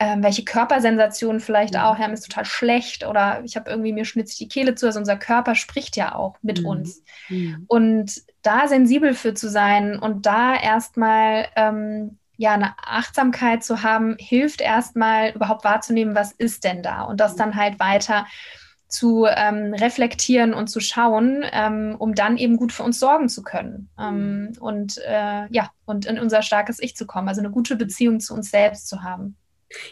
[0.00, 1.80] Ähm, welche Körpersensationen vielleicht mhm.
[1.80, 4.86] auch, ja, mir ist total schlecht oder ich habe irgendwie, mir schnitzt die Kehle zu.
[4.86, 6.66] Also unser Körper spricht ja auch mit mhm.
[6.66, 7.02] uns.
[7.28, 7.64] Mhm.
[7.66, 14.16] Und da sensibel für zu sein und da erstmal ähm, ja eine Achtsamkeit zu haben,
[14.18, 18.26] hilft erstmal überhaupt wahrzunehmen, was ist denn da und das dann halt weiter
[18.86, 23.42] zu ähm, reflektieren und zu schauen, ähm, um dann eben gut für uns sorgen zu
[23.42, 27.76] können ähm, und äh, ja und in unser starkes Ich zu kommen, also eine gute
[27.76, 29.36] Beziehung zu uns selbst zu haben.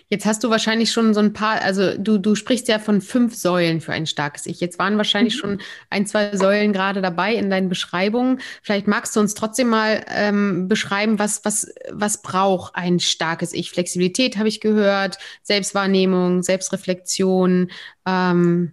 [0.08, 3.34] Jetzt hast du wahrscheinlich schon so ein paar, also du, du sprichst ja von fünf
[3.34, 4.60] Säulen für ein starkes Ich.
[4.60, 5.38] Jetzt waren wahrscheinlich mhm.
[5.38, 5.58] schon
[5.90, 8.40] ein, zwei Säulen gerade dabei in deinen Beschreibungen.
[8.62, 13.70] Vielleicht magst du uns trotzdem mal ähm, beschreiben, was, was, was braucht ein starkes Ich?
[13.70, 17.70] Flexibilität habe ich gehört, Selbstwahrnehmung, Selbstreflexion.
[18.06, 18.72] Ähm,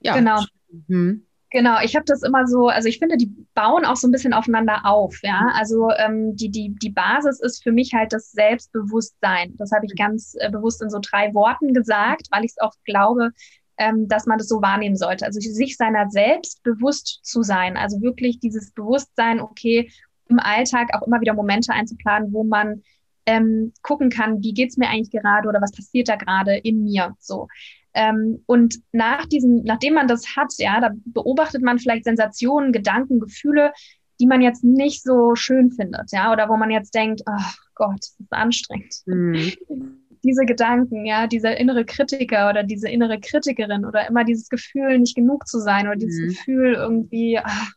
[0.00, 0.16] ja.
[0.16, 0.44] Genau.
[0.88, 1.22] Hm.
[1.50, 4.32] Genau, ich habe das immer so, also ich finde, die bauen auch so ein bisschen
[4.32, 5.52] aufeinander auf, ja.
[5.54, 9.56] Also ähm, die, die, die Basis ist für mich halt das Selbstbewusstsein.
[9.56, 12.74] Das habe ich ganz äh, bewusst in so drei Worten gesagt, weil ich es auch
[12.84, 13.30] glaube,
[13.78, 15.24] ähm, dass man das so wahrnehmen sollte.
[15.24, 17.76] Also sich seiner selbst bewusst zu sein.
[17.76, 19.90] Also wirklich dieses Bewusstsein, okay,
[20.28, 22.82] im Alltag auch immer wieder Momente einzuplanen, wo man
[23.26, 27.14] ähm, gucken kann, wie geht's mir eigentlich gerade oder was passiert da gerade in mir.
[27.20, 27.48] So.
[27.96, 33.20] Ähm, und nach diesem, nachdem man das hat, ja, da beobachtet man vielleicht Sensationen, Gedanken,
[33.20, 33.72] Gefühle,
[34.20, 37.70] die man jetzt nicht so schön findet, ja, oder wo man jetzt denkt, ach oh
[37.74, 38.94] Gott, das ist anstrengend.
[39.06, 39.52] Mhm.
[40.22, 45.14] Diese Gedanken, ja, dieser innere Kritiker oder diese innere Kritikerin oder immer dieses Gefühl, nicht
[45.14, 46.28] genug zu sein oder dieses mhm.
[46.28, 47.70] Gefühl irgendwie, ach,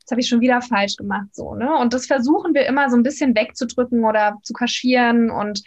[0.00, 1.74] das habe ich schon wieder falsch gemacht, so, ne?
[1.74, 5.64] Und das versuchen wir immer so ein bisschen wegzudrücken oder zu kaschieren und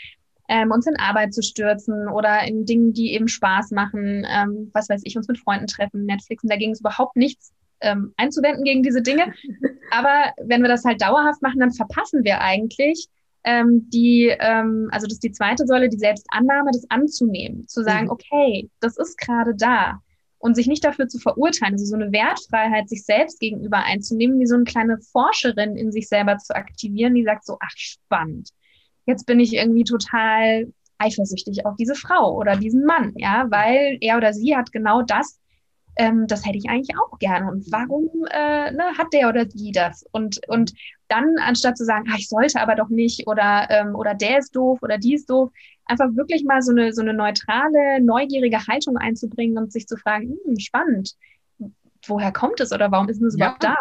[0.49, 4.89] ähm, uns in Arbeit zu stürzen oder in Dingen, die eben Spaß machen, ähm, was
[4.89, 6.43] weiß ich, uns mit Freunden treffen, Netflix.
[6.43, 9.34] Und dagegen ist überhaupt nichts ähm, einzuwenden gegen diese Dinge.
[9.91, 13.08] Aber wenn wir das halt dauerhaft machen, dann verpassen wir eigentlich
[13.43, 18.06] ähm, die, ähm, also das ist die zweite Säule, die Selbstannahme, das anzunehmen, zu sagen,
[18.06, 18.12] mhm.
[18.12, 19.99] okay, das ist gerade da
[20.38, 24.45] und sich nicht dafür zu verurteilen, also so eine Wertfreiheit sich selbst gegenüber einzunehmen, wie
[24.45, 28.49] so eine kleine Forscherin in sich selber zu aktivieren, die sagt so, ach spannend,
[29.06, 34.18] jetzt bin ich irgendwie total eifersüchtig auf diese Frau oder diesen Mann, ja, weil er
[34.18, 35.39] oder sie hat genau das,
[35.96, 37.52] ähm, das hätte ich eigentlich auch gerne.
[37.52, 40.06] Und warum äh, ne, hat der oder die das?
[40.12, 40.74] Und, und
[41.08, 44.56] dann, anstatt zu sagen, ah, ich sollte aber doch nicht oder, ähm, oder der ist
[44.56, 45.52] doof oder die ist doof,
[45.86, 50.38] einfach wirklich mal so eine, so eine neutrale, neugierige Haltung einzubringen und sich zu fragen,
[50.46, 51.13] hm, spannend,
[52.08, 53.46] woher kommt es oder warum ist es ja.
[53.46, 53.76] überhaupt da?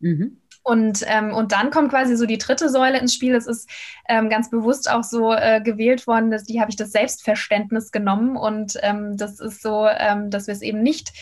[0.00, 0.38] Mhm.
[0.62, 3.34] Und, ähm, und dann kommt quasi so die dritte Säule ins Spiel.
[3.34, 3.68] Es ist
[4.08, 8.36] ähm, ganz bewusst auch so äh, gewählt worden, dass die habe ich das Selbstverständnis genommen.
[8.36, 11.12] Und ähm, das ist so, ähm, dass wir es eben nicht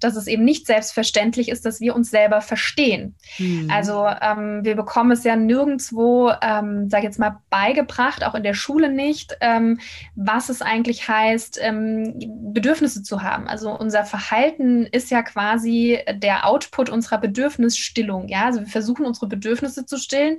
[0.00, 3.14] dass es eben nicht selbstverständlich ist, dass wir uns selber verstehen.
[3.38, 3.70] Mhm.
[3.70, 8.54] Also ähm, wir bekommen es ja nirgendwo, ähm, sage jetzt mal, beigebracht, auch in der
[8.54, 9.78] Schule nicht, ähm,
[10.16, 13.46] was es eigentlich heißt, Bedürfnisse zu haben.
[13.46, 18.28] Also unser Verhalten ist ja quasi der Output unserer Bedürfnisstillung.
[18.28, 20.38] Ja, also wir versuchen unsere Bedürfnisse zu stillen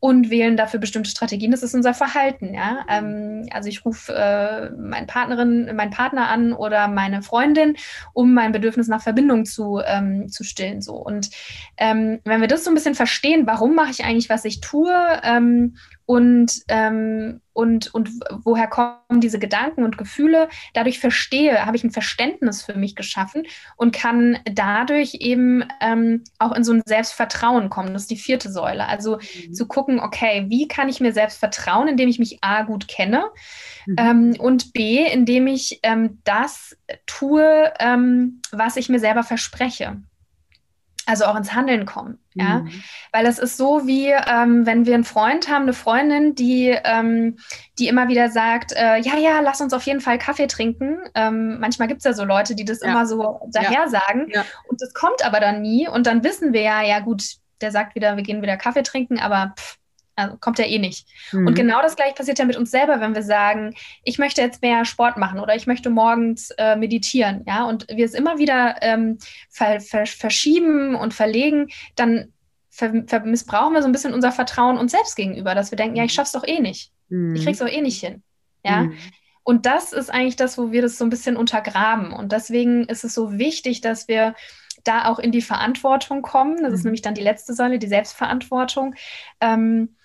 [0.00, 1.50] und wählen dafür bestimmte Strategien.
[1.50, 2.54] Das ist unser Verhalten.
[2.54, 2.84] Ja?
[2.88, 7.76] Ähm, also ich rufe äh, meine Partnerin, meinen Partner an oder meine Freundin,
[8.12, 10.82] um mein Bedürfnis nach Verbindung zu, ähm, zu stillen.
[10.82, 10.94] So.
[10.94, 11.30] Und
[11.76, 14.94] ähm, wenn wir das so ein bisschen verstehen, warum mache ich eigentlich, was ich tue
[15.24, 15.76] ähm,
[16.08, 20.48] und, ähm, und, und woher kommen diese Gedanken und Gefühle.
[20.72, 23.42] Dadurch verstehe, habe ich ein Verständnis für mich geschaffen
[23.76, 27.92] und kann dadurch eben ähm, auch in so ein Selbstvertrauen kommen.
[27.92, 28.86] Das ist die vierte Säule.
[28.86, 29.52] Also mhm.
[29.52, 33.24] zu gucken, okay, wie kann ich mir selbst vertrauen, indem ich mich A gut kenne
[33.84, 33.96] mhm.
[33.98, 39.98] ähm, und B, indem ich ähm, das tue, ähm, was ich mir selber verspreche
[41.08, 42.18] also auch ins Handeln kommen.
[42.34, 42.82] Ja, mhm.
[43.12, 47.38] weil es ist so wie, ähm, wenn wir einen Freund haben, eine Freundin, die, ähm,
[47.78, 50.98] die immer wieder sagt, äh, ja, ja, lass uns auf jeden Fall Kaffee trinken.
[51.14, 52.88] Ähm, manchmal gibt es ja so Leute, die das ja.
[52.88, 53.88] immer so daher ja.
[53.88, 54.44] sagen ja.
[54.68, 57.24] und das kommt aber dann nie und dann wissen wir ja, ja gut,
[57.60, 59.77] der sagt wieder, wir gehen wieder Kaffee trinken, aber pff,
[60.18, 61.06] also kommt ja eh nicht.
[61.32, 61.46] Mhm.
[61.46, 64.62] Und genau das gleiche passiert ja mit uns selber, wenn wir sagen, ich möchte jetzt
[64.62, 68.76] mehr Sport machen oder ich möchte morgens äh, meditieren, ja, und wir es immer wieder
[68.82, 72.32] ähm, ver ver verschieben und verlegen, dann
[73.24, 76.12] missbrauchen wir so ein bisschen unser Vertrauen uns selbst gegenüber, dass wir denken, ja, ich
[76.12, 76.92] schaff's doch eh nicht.
[77.08, 77.34] Mhm.
[77.34, 78.22] Ich krieg's doch eh nicht hin.
[78.64, 78.84] Ja.
[78.84, 78.96] Mhm.
[79.42, 82.12] Und das ist eigentlich das, wo wir das so ein bisschen untergraben.
[82.12, 84.34] Und deswegen ist es so wichtig, dass wir
[84.84, 86.62] da auch in die Verantwortung kommen.
[86.62, 86.88] Das ist mhm.
[86.88, 88.94] nämlich dann die letzte Säule, die Selbstverantwortung.
[89.40, 89.96] Ähm,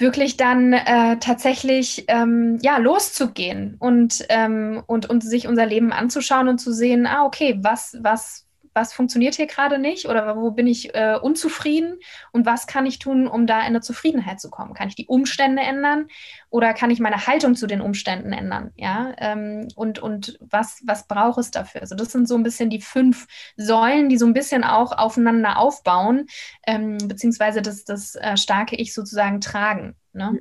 [0.00, 6.48] wirklich dann äh, tatsächlich ähm, ja loszugehen und, ähm, und, und sich unser Leben anzuschauen
[6.48, 8.46] und zu sehen, ah, okay, was, was,
[8.80, 11.98] was funktioniert hier gerade nicht oder wo bin ich äh, unzufrieden
[12.32, 14.72] und was kann ich tun, um da in eine Zufriedenheit zu kommen?
[14.72, 16.08] Kann ich die Umstände ändern
[16.48, 18.72] oder kann ich meine Haltung zu den Umständen ändern?
[18.76, 21.82] Ja, ähm, und, und was, was braucht es dafür?
[21.82, 23.26] Also das sind so ein bisschen die fünf
[23.58, 26.26] Säulen, die so ein bisschen auch aufeinander aufbauen,
[26.66, 29.94] ähm, beziehungsweise das, das äh, starke Ich sozusagen tragen.
[30.14, 30.40] Ne?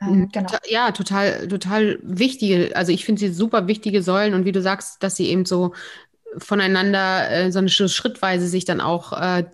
[0.00, 0.08] Mhm.
[0.08, 0.50] Ähm, genau.
[0.66, 5.00] Ja, total, total wichtige, also ich finde sie super wichtige Säulen und wie du sagst,
[5.04, 5.74] dass sie eben so
[6.38, 9.44] voneinander äh, so eine schrittweise sich dann auch, äh,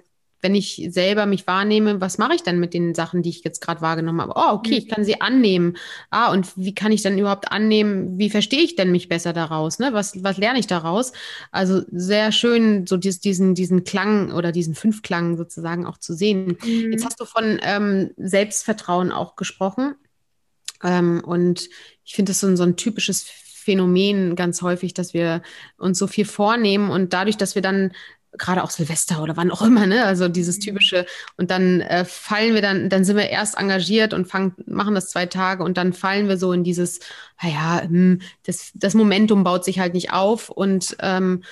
[0.41, 3.61] wenn ich selber mich wahrnehme, was mache ich dann mit den Sachen, die ich jetzt
[3.61, 4.35] gerade wahrgenommen habe?
[4.37, 4.77] Oh, okay, mhm.
[4.77, 5.77] ich kann sie annehmen.
[6.11, 8.19] Ah, und wie kann ich dann überhaupt annehmen?
[8.19, 9.79] Wie verstehe ich denn mich besser daraus?
[9.79, 9.93] Ne?
[9.93, 11.13] Was, was lerne ich daraus?
[11.51, 16.57] Also sehr schön, so dies, diesen, diesen Klang oder diesen Fünfklang sozusagen auch zu sehen.
[16.65, 16.93] Mhm.
[16.93, 19.97] Jetzt hast du von ähm, Selbstvertrauen auch gesprochen.
[20.85, 21.69] Ähm, und
[22.05, 23.27] ich finde das so so ein typisches
[23.69, 25.43] Phänomen ganz häufig, dass wir
[25.77, 27.93] uns so viel vornehmen und dadurch, dass wir dann
[28.33, 30.07] gerade auch Silvester oder wann auch immer, ne?
[30.07, 30.63] Also dieses mhm.
[30.63, 34.95] typische und dann äh, fallen wir dann, dann sind wir erst engagiert und fangen, machen
[34.95, 37.01] das zwei Tage und dann fallen wir so in dieses,
[37.43, 41.43] naja, hm, das, das Momentum baut sich halt nicht auf und ähm,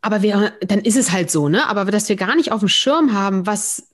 [0.00, 1.68] aber wir, dann ist es halt so, ne?
[1.68, 3.88] Aber dass wir gar nicht auf dem Schirm haben, was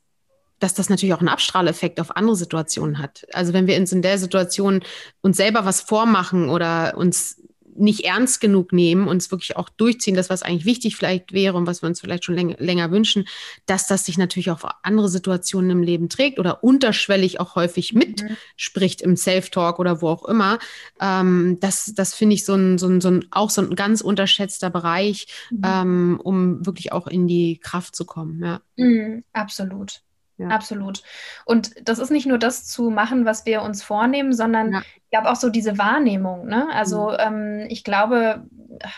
[0.59, 3.27] dass das natürlich auch einen Abstrahleffekt auf andere Situationen hat.
[3.33, 4.83] Also wenn wir uns in der Situation
[5.21, 7.41] uns selber was vormachen oder uns
[7.77, 11.67] nicht ernst genug nehmen, uns wirklich auch durchziehen, das, was eigentlich wichtig vielleicht wäre und
[11.67, 13.27] was wir uns vielleicht schon länger, länger wünschen,
[13.67, 17.93] dass das sich natürlich auch auf andere Situationen im Leben trägt oder unterschwellig auch häufig
[17.93, 17.99] mhm.
[17.99, 20.59] mitspricht im Self-Talk oder wo auch immer.
[21.01, 24.01] Ähm, das das finde ich so ein, so, ein, so ein, auch so ein ganz
[24.01, 25.63] unterschätzter Bereich, mhm.
[25.65, 28.43] ähm, um wirklich auch in die Kraft zu kommen.
[28.43, 28.61] Ja.
[28.77, 30.04] Mhm, absolut.
[30.37, 30.49] Ja.
[30.49, 31.03] Absolut.
[31.45, 34.83] Und das ist nicht nur das zu machen, was wir uns vornehmen, sondern ja.
[34.97, 36.47] ich glaube auch so diese Wahrnehmung.
[36.47, 36.67] Ne?
[36.73, 37.17] Also mhm.
[37.19, 38.45] ähm, ich glaube,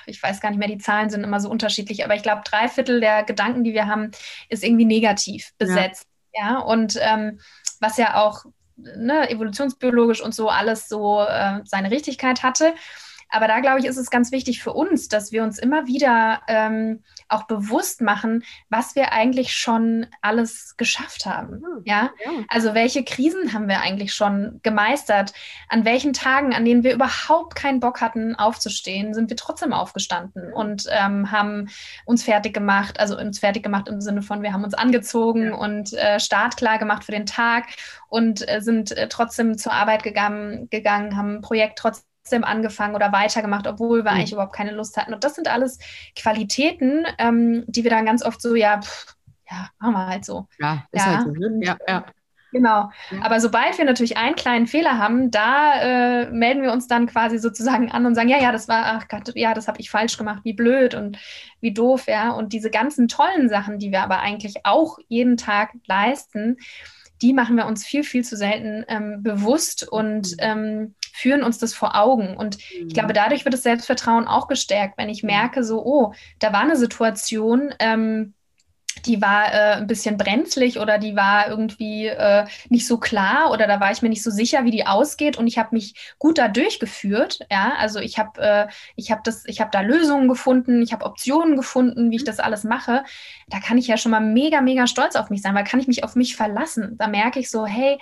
[0.06, 2.68] ich weiß gar nicht mehr, die Zahlen sind immer so unterschiedlich, aber ich glaube, drei
[2.68, 4.12] Viertel der Gedanken, die wir haben,
[4.48, 6.06] ist irgendwie negativ besetzt.
[6.34, 6.58] Ja, ja?
[6.58, 7.38] und ähm,
[7.80, 8.46] was ja auch
[8.76, 12.74] ne, evolutionsbiologisch und so alles so äh, seine Richtigkeit hatte.
[13.28, 16.40] Aber da, glaube ich, ist es ganz wichtig für uns, dass wir uns immer wieder
[16.48, 21.62] ähm, auch bewusst machen, was wir eigentlich schon alles geschafft haben.
[21.84, 22.10] Ja?
[22.24, 22.30] ja?
[22.48, 25.32] also welche Krisen haben wir eigentlich schon gemeistert?
[25.68, 30.52] An welchen Tagen, an denen wir überhaupt keinen Bock hatten, aufzustehen, sind wir trotzdem aufgestanden
[30.52, 31.68] und ähm, haben
[32.04, 35.54] uns fertig gemacht, also uns fertig gemacht im Sinne von, wir haben uns angezogen ja.
[35.54, 37.66] und äh, startklar gemacht für den Tag
[38.08, 42.96] und äh, sind äh, trotzdem zur Arbeit gegangen, gegangen, haben ein Projekt trotzdem trotzdem angefangen
[42.96, 44.16] oder weitergemacht, obwohl wir mhm.
[44.16, 45.14] eigentlich überhaupt keine Lust hatten.
[45.14, 45.78] Und das sind alles
[46.16, 49.14] Qualitäten, ähm, die wir dann ganz oft so, ja, pff,
[49.48, 50.48] ja, machen wir halt so.
[50.58, 51.18] Ja, ist ja.
[51.18, 51.30] halt so.
[51.30, 51.60] Ne?
[51.62, 52.04] Ja, ja.
[52.52, 52.90] Genau.
[53.22, 57.38] Aber sobald wir natürlich einen kleinen Fehler haben, da äh, melden wir uns dann quasi
[57.38, 60.16] sozusagen an und sagen, ja, ja, das war, ach Gott, ja, das habe ich falsch
[60.16, 61.18] gemacht, wie blöd und
[61.60, 62.30] wie doof, ja.
[62.30, 66.56] Und diese ganzen tollen Sachen, die wir aber eigentlich auch jeden Tag leisten,
[67.20, 70.36] die machen wir uns viel, viel zu selten ähm, bewusst und mhm.
[70.38, 72.36] ähm, führen uns das vor Augen.
[72.36, 73.14] Und ich glaube, mhm.
[73.14, 75.30] dadurch wird das Selbstvertrauen auch gestärkt, wenn ich mhm.
[75.30, 78.34] merke, so, oh, da war eine Situation, ähm,
[79.04, 83.66] die war äh, ein bisschen brenzlig oder die war irgendwie äh, nicht so klar oder
[83.66, 86.38] da war ich mir nicht so sicher, wie die ausgeht und ich habe mich gut
[86.38, 87.40] da durchgeführt.
[87.50, 91.04] Ja, also ich habe äh, ich habe das, ich habe da Lösungen gefunden, ich habe
[91.04, 93.04] Optionen gefunden, wie ich das alles mache.
[93.48, 95.88] Da kann ich ja schon mal mega mega stolz auf mich sein, weil kann ich
[95.88, 96.96] mich auf mich verlassen.
[96.98, 97.98] Da merke ich so, hey,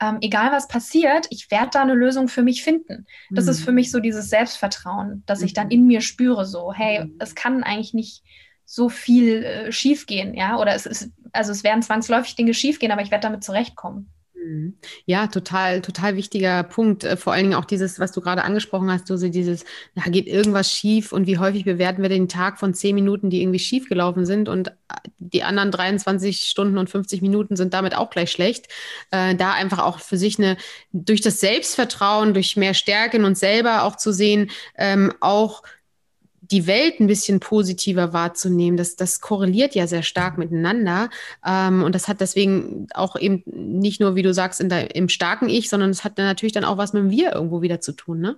[0.00, 3.06] ähm, egal was passiert, ich werde da eine Lösung für mich finden.
[3.30, 3.50] Das mhm.
[3.50, 5.72] ist für mich so dieses Selbstvertrauen, dass ich dann mhm.
[5.72, 7.16] in mir spüre, so, hey, mhm.
[7.18, 8.22] es kann eigentlich nicht
[8.64, 13.02] so viel äh, schiefgehen, ja, oder es ist, also es werden zwangsläufig Dinge schiefgehen, aber
[13.02, 14.10] ich werde damit zurechtkommen.
[14.48, 14.74] Mhm.
[15.04, 17.04] Ja, total, total wichtiger Punkt.
[17.04, 20.26] Äh, vor allen Dingen auch dieses, was du gerade angesprochen hast, so dieses, da geht
[20.26, 23.88] irgendwas schief und wie häufig bewerten wir den Tag von zehn Minuten, die irgendwie schief
[23.88, 24.72] gelaufen sind und äh,
[25.18, 28.68] die anderen 23 Stunden und 50 Minuten sind damit auch gleich schlecht.
[29.10, 30.56] Äh, da einfach auch für sich eine,
[30.92, 35.62] durch das Selbstvertrauen, durch mehr Stärke in uns selber auch zu sehen, ähm, auch
[36.50, 38.76] die Welt ein bisschen positiver wahrzunehmen.
[38.76, 41.10] Das, das korreliert ja sehr stark miteinander.
[41.44, 45.08] Ähm, und das hat deswegen auch eben nicht nur, wie du sagst, in der, im
[45.08, 47.92] starken Ich, sondern es hat natürlich dann auch was mit dem Wir irgendwo wieder zu
[47.92, 48.36] tun, ne?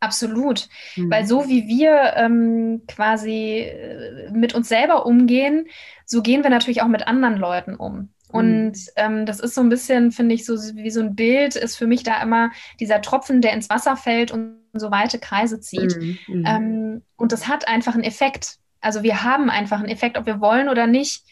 [0.00, 0.68] Absolut.
[0.96, 1.10] Mhm.
[1.10, 5.66] Weil so wie wir ähm, quasi äh, mit uns selber umgehen,
[6.06, 8.08] so gehen wir natürlich auch mit anderen Leuten um.
[8.32, 8.74] Und mhm.
[8.96, 11.86] ähm, das ist so ein bisschen, finde ich, so wie so ein Bild, ist für
[11.86, 15.96] mich da immer dieser Tropfen, der ins Wasser fällt und so weite Kreise zieht.
[15.96, 16.18] Mhm.
[16.28, 16.44] mhm.
[16.46, 18.56] Ähm, und das hat einfach einen Effekt.
[18.80, 21.24] Also wir haben einfach einen Effekt, ob wir wollen oder nicht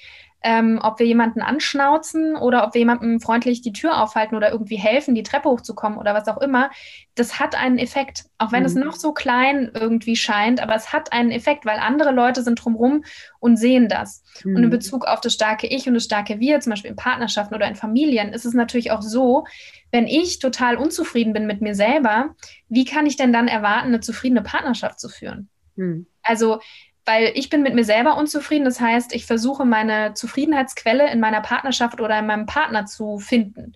[0.42, 4.76] ähm, ob wir jemanden anschnauzen oder ob wir jemandem freundlich die Tür aufhalten oder irgendwie
[4.76, 6.70] helfen, die Treppe hochzukommen oder was auch immer,
[7.16, 8.26] das hat einen Effekt.
[8.38, 8.66] Auch wenn mhm.
[8.66, 12.62] es noch so klein irgendwie scheint, aber es hat einen Effekt, weil andere Leute sind
[12.62, 13.04] drumherum
[13.40, 14.22] und sehen das.
[14.44, 14.56] Mhm.
[14.56, 14.72] Und in mhm.
[14.72, 17.74] Bezug auf das starke Ich und das starke Wir, zum Beispiel in Partnerschaften oder in
[17.74, 19.44] Familien, ist es natürlich auch so,
[19.90, 22.36] wenn ich total unzufrieden bin mit mir selber,
[22.68, 25.48] wie kann ich denn dann erwarten, eine zufriedene Partnerschaft zu führen?
[25.74, 26.06] Mhm.
[26.22, 26.60] Also
[27.08, 28.66] weil ich bin mit mir selber unzufrieden.
[28.66, 33.72] Das heißt, ich versuche meine Zufriedenheitsquelle in meiner Partnerschaft oder in meinem Partner zu finden.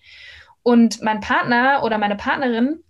[0.63, 2.85] Und mein Partner oder meine Partnerin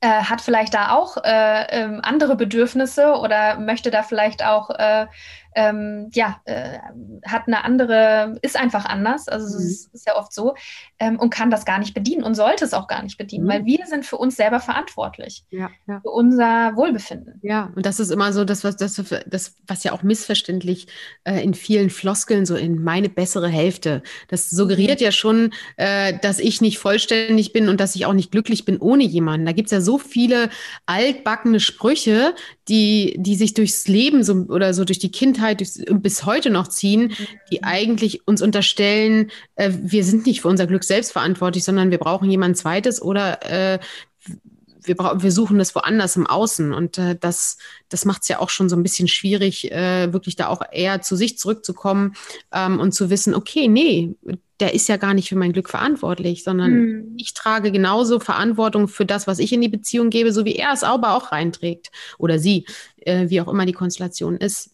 [0.00, 5.06] äh, hat vielleicht da auch äh, äh, andere Bedürfnisse oder möchte da vielleicht auch äh,
[5.54, 6.78] ähm, ja, äh,
[7.26, 9.64] hat eine andere, ist einfach anders, also mhm.
[9.64, 10.54] es ist ja oft so,
[10.98, 13.48] ähm, und kann das gar nicht bedienen und sollte es auch gar nicht bedienen, mhm.
[13.48, 16.00] weil wir sind für uns selber verantwortlich, ja, ja.
[16.00, 17.40] für unser Wohlbefinden.
[17.42, 20.86] Ja, und das ist immer so das, was, das, das, was ja auch missverständlich
[21.24, 25.04] äh, in vielen Floskeln so in meine bessere Hälfte, das suggeriert mhm.
[25.04, 28.78] ja schon, äh, dass ich nicht vollständig bin und dass ich auch nicht glücklich bin
[28.78, 29.46] ohne jemanden.
[29.46, 30.50] Da gibt es ja so viele
[30.86, 32.34] altbackene Sprüche,
[32.68, 36.68] die, die sich durchs Leben so, oder so durch die Kindheit durchs, bis heute noch
[36.68, 37.14] ziehen,
[37.50, 37.64] die mhm.
[37.64, 42.30] eigentlich uns unterstellen, äh, wir sind nicht für unser Glück selbst verantwortlich, sondern wir brauchen
[42.30, 43.78] jemand Zweites oder äh,
[44.88, 46.72] wir, wir suchen das woanders im Außen.
[46.72, 50.36] Und äh, das, das macht es ja auch schon so ein bisschen schwierig, äh, wirklich
[50.36, 52.14] da auch eher zu sich zurückzukommen
[52.52, 54.14] ähm, und zu wissen, okay, nee,
[54.60, 57.14] der ist ja gar nicht für mein Glück verantwortlich, sondern hm.
[57.16, 60.72] ich trage genauso Verantwortung für das, was ich in die Beziehung gebe, so wie er
[60.72, 62.66] es aber auch reinträgt oder sie,
[62.98, 64.70] äh, wie auch immer die Konstellation ist.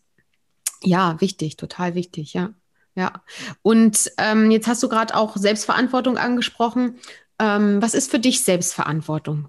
[0.85, 2.51] Ja, wichtig, total wichtig, ja.
[2.95, 3.25] Ja.
[3.63, 6.99] Und ähm, jetzt hast du gerade auch Selbstverantwortung angesprochen.
[7.41, 9.49] Ähm, was ist für dich Selbstverantwortung?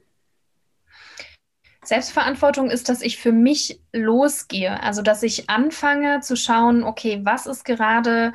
[1.84, 4.82] Selbstverantwortung ist, dass ich für mich losgehe.
[4.82, 8.34] Also, dass ich anfange zu schauen, okay, was ist gerade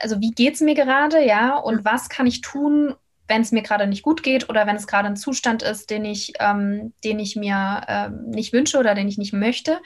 [0.00, 2.94] also wie geht es mir gerade, ja, und was kann ich tun,
[3.26, 6.04] wenn es mir gerade nicht gut geht oder wenn es gerade ein Zustand ist, den
[6.04, 9.78] ich, ähm, den ich mir ähm, nicht wünsche oder den ich nicht möchte.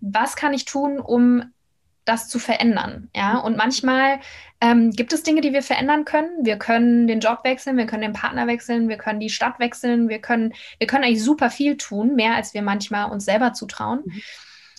[0.00, 1.44] Was kann ich tun, um
[2.08, 3.10] das zu verändern?
[3.14, 3.40] Ja, mhm.
[3.44, 4.20] und manchmal
[4.60, 6.44] ähm, gibt es Dinge, die wir verändern können.
[6.44, 10.08] Wir können den Job wechseln, wir können den Partner wechseln, wir können die Stadt wechseln,
[10.08, 14.02] wir können, wir können eigentlich super viel tun, mehr als wir manchmal uns selber zutrauen.
[14.04, 14.22] Mhm.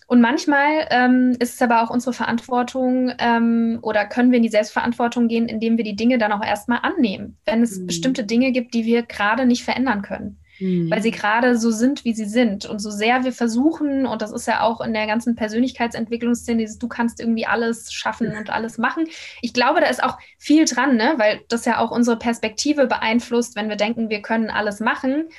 [0.09, 4.49] Und manchmal ähm, ist es aber auch unsere Verantwortung ähm, oder können wir in die
[4.49, 7.85] Selbstverantwortung gehen, indem wir die Dinge dann auch erstmal annehmen, wenn es mhm.
[7.85, 10.38] bestimmte Dinge gibt, die wir gerade nicht verändern können.
[10.59, 10.91] Mhm.
[10.91, 12.65] Weil sie gerade so sind, wie sie sind.
[12.65, 16.77] Und so sehr wir versuchen, und das ist ja auch in der ganzen Persönlichkeitsentwicklungsszene, dieses,
[16.77, 19.07] du kannst irgendwie alles schaffen und alles machen.
[19.41, 21.15] Ich glaube, da ist auch viel dran, ne?
[21.17, 25.29] weil das ja auch unsere Perspektive beeinflusst, wenn wir denken, wir können alles machen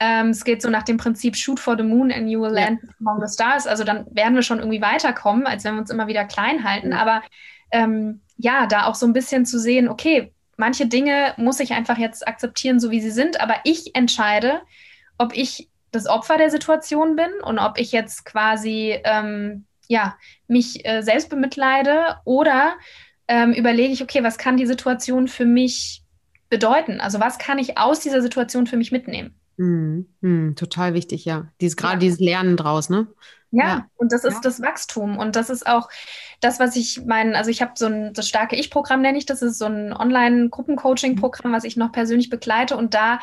[0.00, 2.80] ähm, es geht so nach dem Prinzip Shoot for the Moon and you will land
[2.82, 2.88] ja.
[3.00, 3.66] among the stars.
[3.66, 6.92] Also dann werden wir schon irgendwie weiterkommen, als wenn wir uns immer wieder klein halten.
[6.92, 7.22] Aber
[7.72, 11.96] ähm, ja, da auch so ein bisschen zu sehen, okay, manche Dinge muss ich einfach
[11.96, 14.60] jetzt akzeptieren, so wie sie sind, aber ich entscheide,
[15.16, 20.16] ob ich das Opfer der Situation bin und ob ich jetzt quasi ähm, ja,
[20.46, 22.74] mich äh, selbst bemitleide oder
[23.26, 26.02] ähm, überlege ich, okay, was kann die Situation für mich
[26.50, 27.00] bedeuten?
[27.00, 29.34] Also was kann ich aus dieser Situation für mich mitnehmen?
[29.56, 31.48] Mm, mm, total wichtig, ja.
[31.60, 32.00] Dieses, gerade ja.
[32.00, 33.08] dieses Lernen draus, ne?
[33.50, 34.40] Ja, ja, und das ist ja.
[34.42, 35.18] das Wachstum.
[35.18, 35.88] Und das ist auch
[36.40, 37.36] das, was ich meine.
[37.36, 39.42] Also ich habe so ein das starke Ich-Programm, nenne ich das.
[39.42, 42.76] Ist so ein Online-Gruppencoaching-Programm, was ich noch persönlich begleite.
[42.76, 43.18] Und da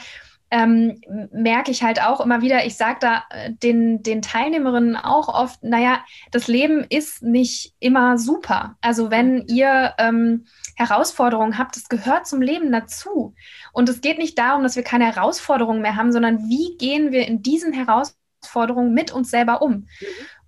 [0.52, 1.02] ähm,
[1.32, 5.64] merke ich halt auch immer wieder, ich sage da äh, den, den Teilnehmerinnen auch oft,
[5.64, 8.78] naja, das Leben ist nicht immer super.
[8.82, 13.34] Also wenn ihr ähm, Herausforderungen habt, das gehört zum Leben dazu.
[13.74, 17.28] Und es geht nicht darum, dass wir keine Herausforderungen mehr haben, sondern wie gehen wir
[17.28, 19.72] in diesen Herausforderungen mit uns selber um.
[19.72, 19.88] Mhm.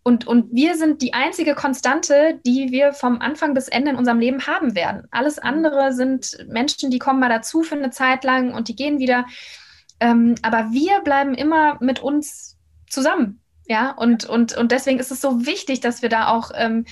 [0.07, 4.19] Und, und wir sind die einzige Konstante, die wir vom Anfang bis Ende in unserem
[4.19, 5.05] Leben haben werden.
[5.11, 8.99] Alles andere sind Menschen, die kommen mal dazu für eine Zeit lang und die gehen
[8.99, 9.25] wieder.
[9.99, 12.55] Ähm, aber wir bleiben immer mit uns
[12.89, 13.41] zusammen.
[13.67, 16.85] Ja, und, und, und deswegen ist es so wichtig, dass wir da auch ähm,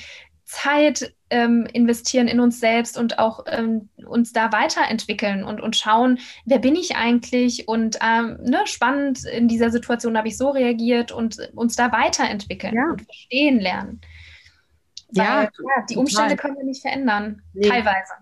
[0.45, 6.19] Zeit ähm, investieren in uns selbst und auch ähm, uns da weiterentwickeln und, und schauen,
[6.45, 11.11] wer bin ich eigentlich und ähm, ne, spannend, in dieser Situation habe ich so reagiert
[11.11, 12.91] und uns da weiterentwickeln ja.
[12.91, 14.01] und verstehen lernen.
[15.09, 17.67] Weil, ja, ja, die Umstände können wir nicht verändern, nee.
[17.67, 18.13] teilweise.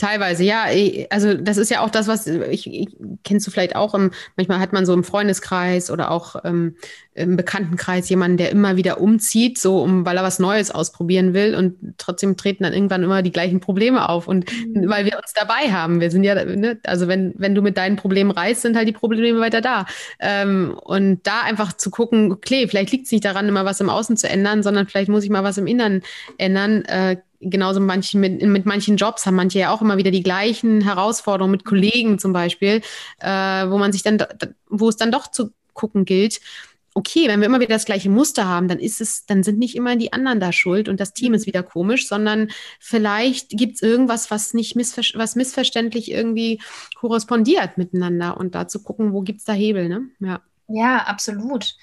[0.00, 0.64] Teilweise, ja.
[1.10, 2.88] Also das ist ja auch das, was ich, ich
[3.22, 3.94] kennst du vielleicht auch.
[3.94, 6.76] Im, manchmal hat man so im Freundeskreis oder auch ähm,
[7.12, 11.54] im Bekanntenkreis jemanden, der immer wieder umzieht, so um, weil er was Neues ausprobieren will
[11.54, 14.88] und trotzdem treten dann irgendwann immer die gleichen Probleme auf und mhm.
[14.88, 16.00] weil wir uns dabei haben.
[16.00, 18.92] Wir sind ja, ne, also wenn wenn du mit deinen Problemen reist, sind halt die
[18.92, 19.84] Probleme weiter da.
[20.18, 23.90] Ähm, und da einfach zu gucken, okay, vielleicht liegt es nicht daran, immer was im
[23.90, 26.00] Außen zu ändern, sondern vielleicht muss ich mal was im Inneren
[26.38, 26.86] ändern.
[26.86, 30.80] Äh, genauso manchen mit, mit manchen Jobs haben manche ja auch immer wieder die gleichen
[30.82, 32.82] Herausforderungen mit Kollegen zum Beispiel,
[33.18, 34.18] äh, wo man sich dann,
[34.68, 36.40] wo es dann doch zu gucken gilt.
[36.92, 39.76] Okay, wenn wir immer wieder das gleiche Muster haben, dann ist es, dann sind nicht
[39.76, 43.82] immer die anderen da schuld und das Team ist wieder komisch, sondern vielleicht gibt es
[43.82, 46.60] irgendwas, was nicht missver was missverständlich irgendwie
[46.96, 50.08] korrespondiert miteinander und da zu gucken, wo gibt es da Hebel, ne?
[50.18, 50.40] Ja.
[50.72, 51.74] Ja, absolut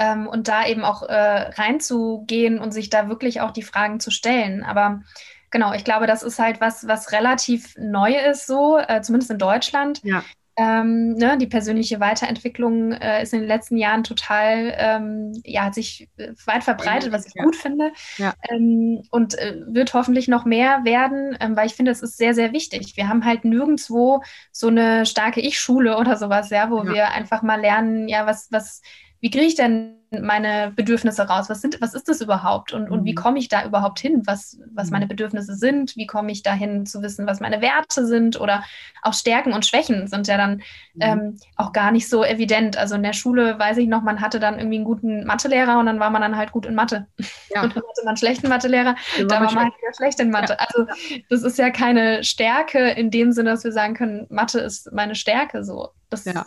[0.00, 4.10] ähm, und da eben auch äh, reinzugehen und sich da wirklich auch die Fragen zu
[4.10, 4.64] stellen.
[4.64, 5.02] Aber
[5.50, 9.38] genau, ich glaube, das ist halt was, was relativ neu ist, so, äh, zumindest in
[9.38, 10.00] Deutschland.
[10.02, 10.24] Ja.
[10.56, 15.74] Ähm, ne, die persönliche Weiterentwicklung äh, ist in den letzten Jahren total, ähm, ja, hat
[15.74, 17.44] sich äh, weit verbreitet, was ich ja.
[17.44, 17.92] gut finde.
[18.16, 18.34] Ja.
[18.50, 22.34] Ähm, und äh, wird hoffentlich noch mehr werden, ähm, weil ich finde, es ist sehr,
[22.34, 22.96] sehr wichtig.
[22.96, 26.92] Wir haben halt nirgendwo so eine starke Ich-Schule oder sowas, ja, wo ja.
[26.92, 28.82] wir einfach mal lernen, ja, was, was,
[29.20, 31.48] wie kriege ich denn meine Bedürfnisse raus?
[31.48, 32.72] Was, sind, was ist das überhaupt?
[32.72, 33.16] Und, und wie mhm.
[33.16, 34.92] komme ich da überhaupt hin, was, was mhm.
[34.92, 35.94] meine Bedürfnisse sind?
[35.96, 38.40] Wie komme ich dahin zu wissen, was meine Werte sind?
[38.40, 38.64] Oder
[39.02, 40.62] auch Stärken und Schwächen sind ja dann
[40.94, 41.00] mhm.
[41.00, 42.76] ähm, auch gar nicht so evident.
[42.76, 45.86] Also in der Schule weiß ich noch, man hatte dann irgendwie einen guten Mathelehrer und
[45.86, 47.06] dann war man dann halt gut in Mathe.
[47.54, 47.62] Ja.
[47.70, 50.56] Und dann hatte man einen schlechten Mathelehrer, da war man halt wieder schlecht in Mathe.
[50.58, 50.66] Ja.
[50.66, 50.86] Also
[51.28, 55.14] das ist ja keine Stärke in dem Sinne, dass wir sagen können, Mathe ist meine
[55.14, 55.90] Stärke so.
[56.08, 56.46] Das, ja.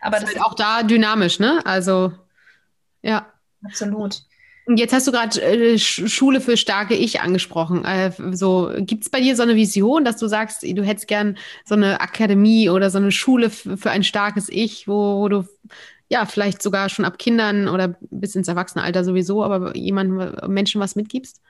[0.00, 1.60] Aber das ist halt auch da dynamisch, ne?
[1.64, 2.12] Also,
[3.02, 3.26] ja.
[3.64, 4.22] Absolut.
[4.68, 7.86] Und jetzt hast du gerade äh, Schule für starke Ich angesprochen.
[7.86, 11.38] Äh, so, gibt es bei dir so eine Vision, dass du sagst, du hättest gern
[11.64, 15.44] so eine Akademie oder so eine Schule für ein starkes Ich, wo, wo du
[16.10, 20.96] ja vielleicht sogar schon ab Kindern oder bis ins Erwachsenenalter sowieso, aber jemanden, Menschen was
[20.96, 21.40] mitgibst?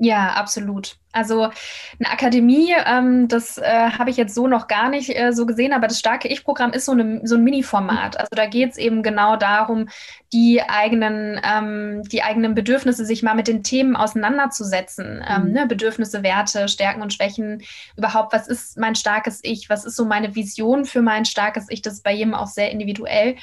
[0.00, 0.96] Ja, absolut.
[1.10, 1.50] Also
[1.98, 5.72] eine Akademie, ähm, das äh, habe ich jetzt so noch gar nicht äh, so gesehen,
[5.72, 8.16] aber das starke Ich-Programm ist so, eine, so ein Mini-Format.
[8.16, 9.88] Also da geht es eben genau darum,
[10.32, 15.24] die eigenen, ähm, die eigenen Bedürfnisse, sich mal mit den Themen auseinanderzusetzen.
[15.28, 15.52] Ähm, mhm.
[15.52, 15.66] ne?
[15.66, 17.62] Bedürfnisse, Werte, Stärken und Schwächen.
[17.96, 19.68] Überhaupt, was ist mein starkes Ich?
[19.68, 21.82] Was ist so meine Vision für mein starkes Ich?
[21.82, 23.34] Das ist bei jedem auch sehr individuell.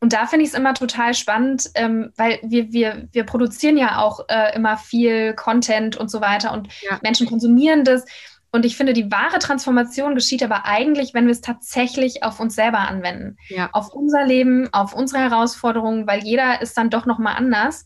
[0.00, 3.98] Und da finde ich es immer total spannend, ähm, weil wir, wir, wir produzieren ja
[3.98, 6.98] auch äh, immer viel Content und so weiter und ja.
[7.02, 8.04] Menschen konsumieren das.
[8.52, 12.54] Und ich finde, die wahre Transformation geschieht aber eigentlich, wenn wir es tatsächlich auf uns
[12.54, 13.36] selber anwenden.
[13.48, 13.70] Ja.
[13.72, 17.84] Auf unser Leben, auf unsere Herausforderungen, weil jeder ist dann doch nochmal anders.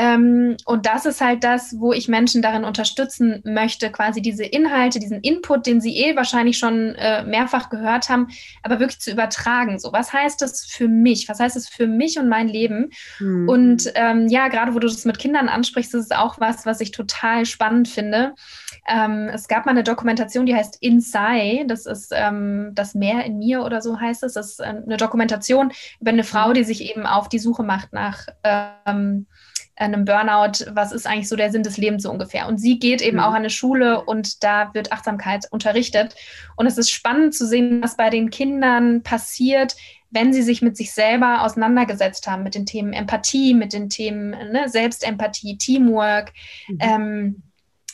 [0.00, 5.00] Ähm, und das ist halt das, wo ich Menschen darin unterstützen möchte, quasi diese Inhalte,
[5.00, 8.28] diesen Input, den sie eh wahrscheinlich schon äh, mehrfach gehört haben,
[8.62, 9.80] aber wirklich zu übertragen.
[9.80, 11.28] So, was heißt das für mich?
[11.28, 12.90] Was heißt das für mich und mein Leben?
[13.18, 13.48] Mhm.
[13.48, 16.80] Und ähm, ja, gerade wo du das mit Kindern ansprichst, ist es auch was, was
[16.80, 18.36] ich total spannend finde.
[18.88, 21.66] Ähm, es gab mal eine Dokumentation, die heißt Inside.
[21.66, 24.34] Das ist ähm, das Meer in mir oder so heißt es.
[24.34, 26.54] Das ist äh, eine Dokumentation über eine Frau, mhm.
[26.54, 29.26] die sich eben auf die Suche macht nach ähm,
[29.76, 32.48] einem Burnout, was ist eigentlich so der Sinn des Lebens so ungefähr.
[32.48, 33.22] Und sie geht eben mhm.
[33.22, 36.14] auch an eine Schule und da wird Achtsamkeit unterrichtet.
[36.56, 39.76] Und es ist spannend zu sehen, was bei den Kindern passiert,
[40.10, 44.30] wenn sie sich mit sich selber auseinandergesetzt haben, mit den Themen Empathie, mit den Themen
[44.30, 46.32] ne, Selbstempathie, Teamwork.
[46.68, 46.78] Mhm.
[46.80, 47.42] Ähm,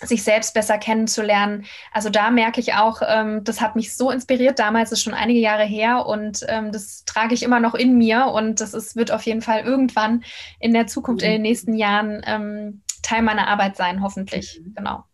[0.03, 1.67] sich selbst besser kennenzulernen.
[1.93, 4.59] Also da merke ich auch, ähm, das hat mich so inspiriert.
[4.59, 8.27] Damals ist schon einige Jahre her und ähm, das trage ich immer noch in mir
[8.27, 10.25] und das ist, wird auf jeden Fall irgendwann
[10.59, 11.49] in der Zukunft, in den mhm.
[11.49, 14.61] nächsten Jahren ähm, Teil meiner Arbeit sein, hoffentlich.
[14.63, 14.75] Mhm.
[14.75, 15.05] Genau.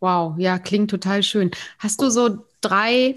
[0.00, 1.50] Wow, ja, klingt total schön.
[1.78, 3.14] Hast du so drei,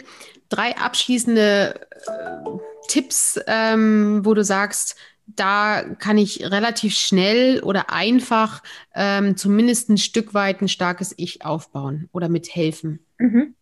[0.49, 2.49] drei abschließende äh,
[2.87, 4.95] Tipps, ähm, wo du sagst,
[5.25, 8.61] da kann ich relativ schnell oder einfach
[8.93, 13.05] ähm, zumindest ein Stück weit ein starkes Ich aufbauen oder mithelfen?
[13.17, 13.55] Mhm.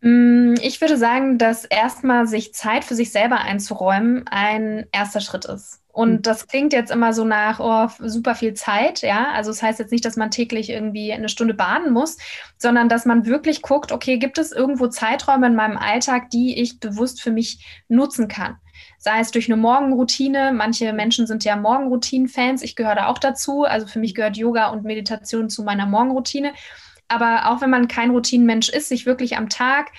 [0.00, 5.44] Mm, ich würde sagen, dass erstmal sich Zeit für sich selber einzuräumen ein erster Schritt
[5.44, 5.80] ist.
[5.92, 6.22] Und hm.
[6.22, 9.30] das klingt jetzt immer so nach oh, super viel Zeit, ja.
[9.32, 12.16] Also es das heißt jetzt nicht, dass man täglich irgendwie eine Stunde baden muss,
[12.56, 16.80] sondern dass man wirklich guckt, okay, gibt es irgendwo Zeiträume in meinem Alltag, die ich
[16.80, 18.56] bewusst für mich nutzen kann?
[19.00, 20.52] Sei es durch eine Morgenroutine.
[20.52, 22.62] Manche Menschen sind ja Morgenroutinen-Fans.
[22.62, 23.64] Ich gehöre da auch dazu.
[23.64, 26.52] Also für mich gehört Yoga und Meditation zu meiner Morgenroutine.
[27.08, 29.90] Aber auch wenn man kein Routinenmensch ist, sich wirklich am Tag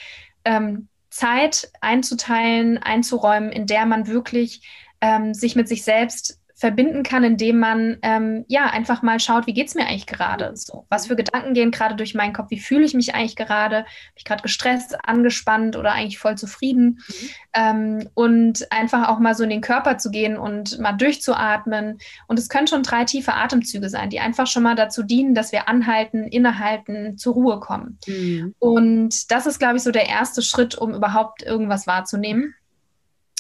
[0.45, 4.61] ähm, Zeit einzuteilen, einzuräumen, in der man wirklich
[5.01, 9.53] ähm, sich mit sich selbst verbinden kann, indem man ähm, ja einfach mal schaut, wie
[9.53, 10.51] geht es mir eigentlich gerade?
[10.53, 12.51] So, was für Gedanken gehen gerade durch meinen Kopf?
[12.51, 13.77] Wie fühle ich mich eigentlich gerade?
[13.77, 16.99] Bin ich gerade gestresst, angespannt oder eigentlich voll zufrieden?
[17.07, 17.29] Mhm.
[17.55, 21.97] Ähm, und einfach auch mal so in den Körper zu gehen und mal durchzuatmen.
[22.27, 25.51] Und es können schon drei tiefe Atemzüge sein, die einfach schon mal dazu dienen, dass
[25.51, 27.97] wir anhalten, innehalten, zur Ruhe kommen.
[28.05, 28.53] Mhm.
[28.59, 32.53] Und das ist, glaube ich, so der erste Schritt, um überhaupt irgendwas wahrzunehmen.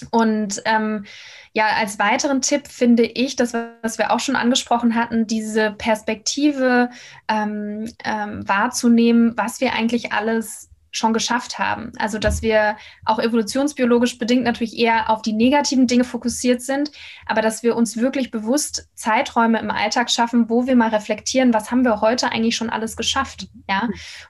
[0.09, 1.05] Und ähm,
[1.53, 6.89] ja, als weiteren Tipp finde ich, das, was wir auch schon angesprochen hatten, diese Perspektive
[7.27, 11.93] ähm, ähm, wahrzunehmen, was wir eigentlich alles schon geschafft haben.
[11.97, 12.75] Also, dass wir
[13.05, 16.91] auch evolutionsbiologisch bedingt natürlich eher auf die negativen Dinge fokussiert sind,
[17.25, 21.71] aber dass wir uns wirklich bewusst Zeiträume im Alltag schaffen, wo wir mal reflektieren, was
[21.71, 23.83] haben wir heute eigentlich schon alles geschafft, ja?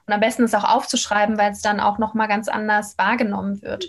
[0.06, 3.60] Und am besten ist auch aufzuschreiben, weil es dann auch noch mal ganz anders wahrgenommen
[3.62, 3.86] wird.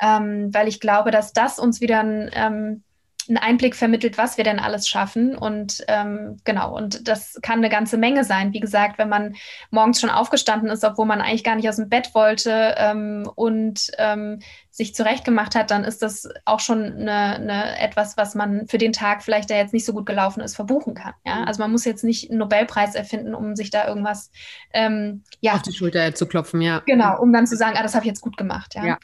[0.00, 2.82] Ähm, weil ich glaube, dass das uns wieder ein, ähm,
[3.28, 5.36] einen Einblick vermittelt, was wir denn alles schaffen.
[5.36, 8.52] Und ähm, genau, und das kann eine ganze Menge sein.
[8.52, 9.36] Wie gesagt, wenn man
[9.70, 13.90] morgens schon aufgestanden ist, obwohl man eigentlich gar nicht aus dem Bett wollte ähm, und
[13.98, 14.40] ähm,
[14.70, 18.92] sich zurechtgemacht hat, dann ist das auch schon eine, eine, etwas, was man für den
[18.92, 21.14] Tag vielleicht, der jetzt nicht so gut gelaufen ist, verbuchen kann.
[21.26, 21.40] Ja?
[21.40, 21.44] Mhm.
[21.44, 24.30] Also man muss jetzt nicht einen Nobelpreis erfinden, um sich da irgendwas
[24.72, 26.82] ähm, ja, auf die Schulter zu klopfen, ja.
[26.86, 28.74] Genau, um dann zu sagen, ah, das habe ich jetzt gut gemacht.
[28.76, 28.86] Ja.
[28.86, 28.98] ja.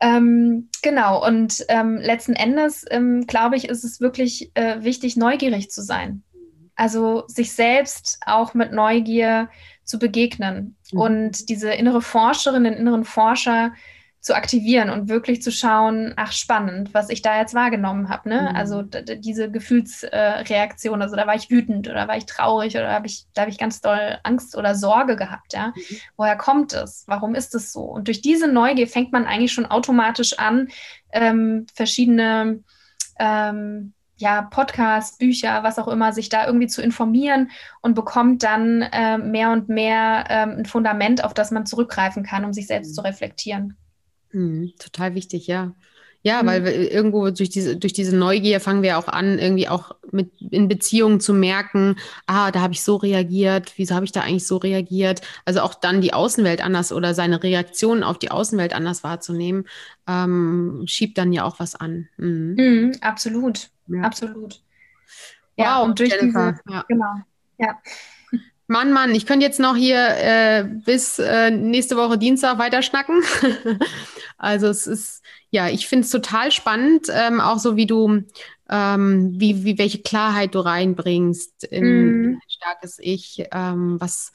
[0.00, 5.70] Ähm, genau, und ähm, letzten Endes, ähm, glaube ich, ist es wirklich äh, wichtig, neugierig
[5.70, 6.22] zu sein.
[6.76, 9.48] Also sich selbst auch mit Neugier
[9.82, 11.00] zu begegnen mhm.
[11.00, 13.72] und diese innere Forscherin, den inneren Forscher
[14.20, 18.28] zu aktivieren und wirklich zu schauen, ach spannend, was ich da jetzt wahrgenommen habe.
[18.28, 18.48] Ne?
[18.50, 18.56] Mhm.
[18.56, 23.06] Also diese Gefühlsreaktion, äh, also da war ich wütend oder war ich traurig oder hab
[23.06, 25.52] ich, da habe ich ganz doll Angst oder Sorge gehabt.
[25.52, 25.68] Ja?
[25.68, 25.96] Mhm.
[26.16, 27.04] Woher kommt es?
[27.06, 27.82] Warum ist es so?
[27.82, 30.68] Und durch diese Neugier fängt man eigentlich schon automatisch an,
[31.12, 32.64] ähm, verschiedene
[33.20, 37.50] ähm, ja, Podcasts, Bücher, was auch immer, sich da irgendwie zu informieren
[37.82, 42.44] und bekommt dann äh, mehr und mehr ähm, ein Fundament, auf das man zurückgreifen kann,
[42.44, 42.94] um sich selbst mhm.
[42.94, 43.76] zu reflektieren.
[44.38, 45.74] Mhm, total wichtig, ja.
[46.22, 46.46] Ja, mhm.
[46.46, 50.30] weil wir irgendwo durch diese, durch diese Neugier fangen wir auch an, irgendwie auch mit
[50.40, 54.46] in Beziehungen zu merken, ah, da habe ich so reagiert, wieso habe ich da eigentlich
[54.46, 55.20] so reagiert?
[55.44, 59.68] Also auch dann die Außenwelt anders oder seine Reaktionen auf die Außenwelt anders wahrzunehmen,
[60.08, 62.08] ähm, schiebt dann ja auch was an.
[62.16, 62.54] Mhm.
[62.58, 64.02] Mhm, absolut, ja.
[64.02, 64.60] absolut.
[65.56, 66.84] Ja, wow, und durch Jennifer, diese, ja.
[66.88, 67.14] genau,
[67.58, 67.78] ja.
[68.70, 73.22] Mann, Mann, ich könnte jetzt noch hier äh, bis äh, nächste Woche Dienstag weiter schnacken.
[74.38, 78.24] also es ist, ja, ich finde es total spannend, ähm, auch so wie du,
[78.68, 82.24] ähm, wie, wie welche Klarheit du reinbringst in, mm.
[82.24, 84.32] in ein starkes Ich, ähm, was,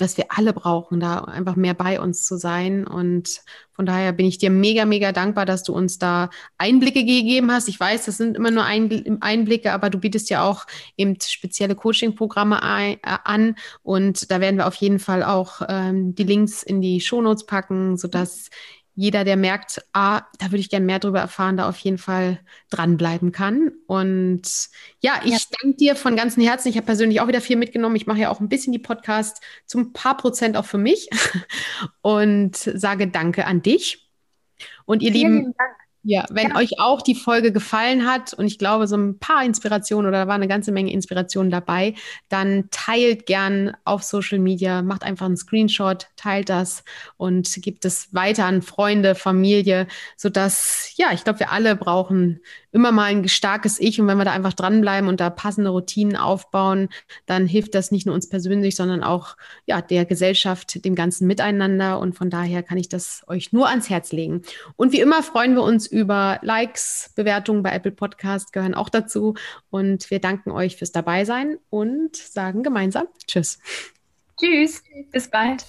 [0.00, 2.86] was wir alle brauchen, da einfach mehr bei uns zu sein.
[2.86, 3.42] Und
[3.72, 7.68] von daher bin ich dir mega, mega dankbar, dass du uns da Einblicke gegeben hast.
[7.68, 12.60] Ich weiß, das sind immer nur Einblicke, aber du bietest ja auch eben spezielle Coaching-Programme
[12.62, 13.56] äh, an.
[13.82, 17.96] Und da werden wir auf jeden Fall auch ähm, die Links in die Shownotes packen,
[17.96, 18.50] sodass
[18.98, 22.40] jeder, der merkt, ah, da würde ich gerne mehr darüber erfahren, da auf jeden Fall
[22.68, 23.70] dranbleiben kann.
[23.86, 24.42] Und
[24.98, 25.38] ja, ich ja.
[25.62, 26.68] danke dir von ganzem Herzen.
[26.68, 27.94] Ich habe persönlich auch wieder viel mitgenommen.
[27.94, 31.08] Ich mache ja auch ein bisschen die Podcast zum paar Prozent auch für mich
[32.00, 34.10] und sage Danke an dich.
[34.84, 35.76] Und ihr Vielen Lieben, Dank.
[36.08, 36.56] Ja, wenn ja.
[36.56, 40.26] euch auch die Folge gefallen hat und ich glaube, so ein paar Inspirationen oder da
[40.26, 41.92] war eine ganze Menge Inspirationen dabei,
[42.30, 46.82] dann teilt gern auf Social Media, macht einfach einen Screenshot, teilt das
[47.18, 49.86] und gibt es weiter an Freunde, Familie,
[50.16, 52.40] sodass, ja, ich glaube, wir alle brauchen
[52.72, 54.00] immer mal ein starkes Ich.
[54.00, 56.88] Und wenn wir da einfach dranbleiben und da passende Routinen aufbauen,
[57.26, 61.98] dann hilft das nicht nur uns persönlich, sondern auch ja, der Gesellschaft, dem ganzen Miteinander.
[61.98, 64.42] Und von daher kann ich das euch nur ans Herz legen.
[64.76, 69.34] Und wie immer freuen wir uns über Likes, Bewertungen bei Apple Podcast gehören auch dazu.
[69.70, 73.58] Und wir danken euch fürs Dabeisein und sagen gemeinsam Tschüss.
[74.38, 75.64] Tschüss, bis bald.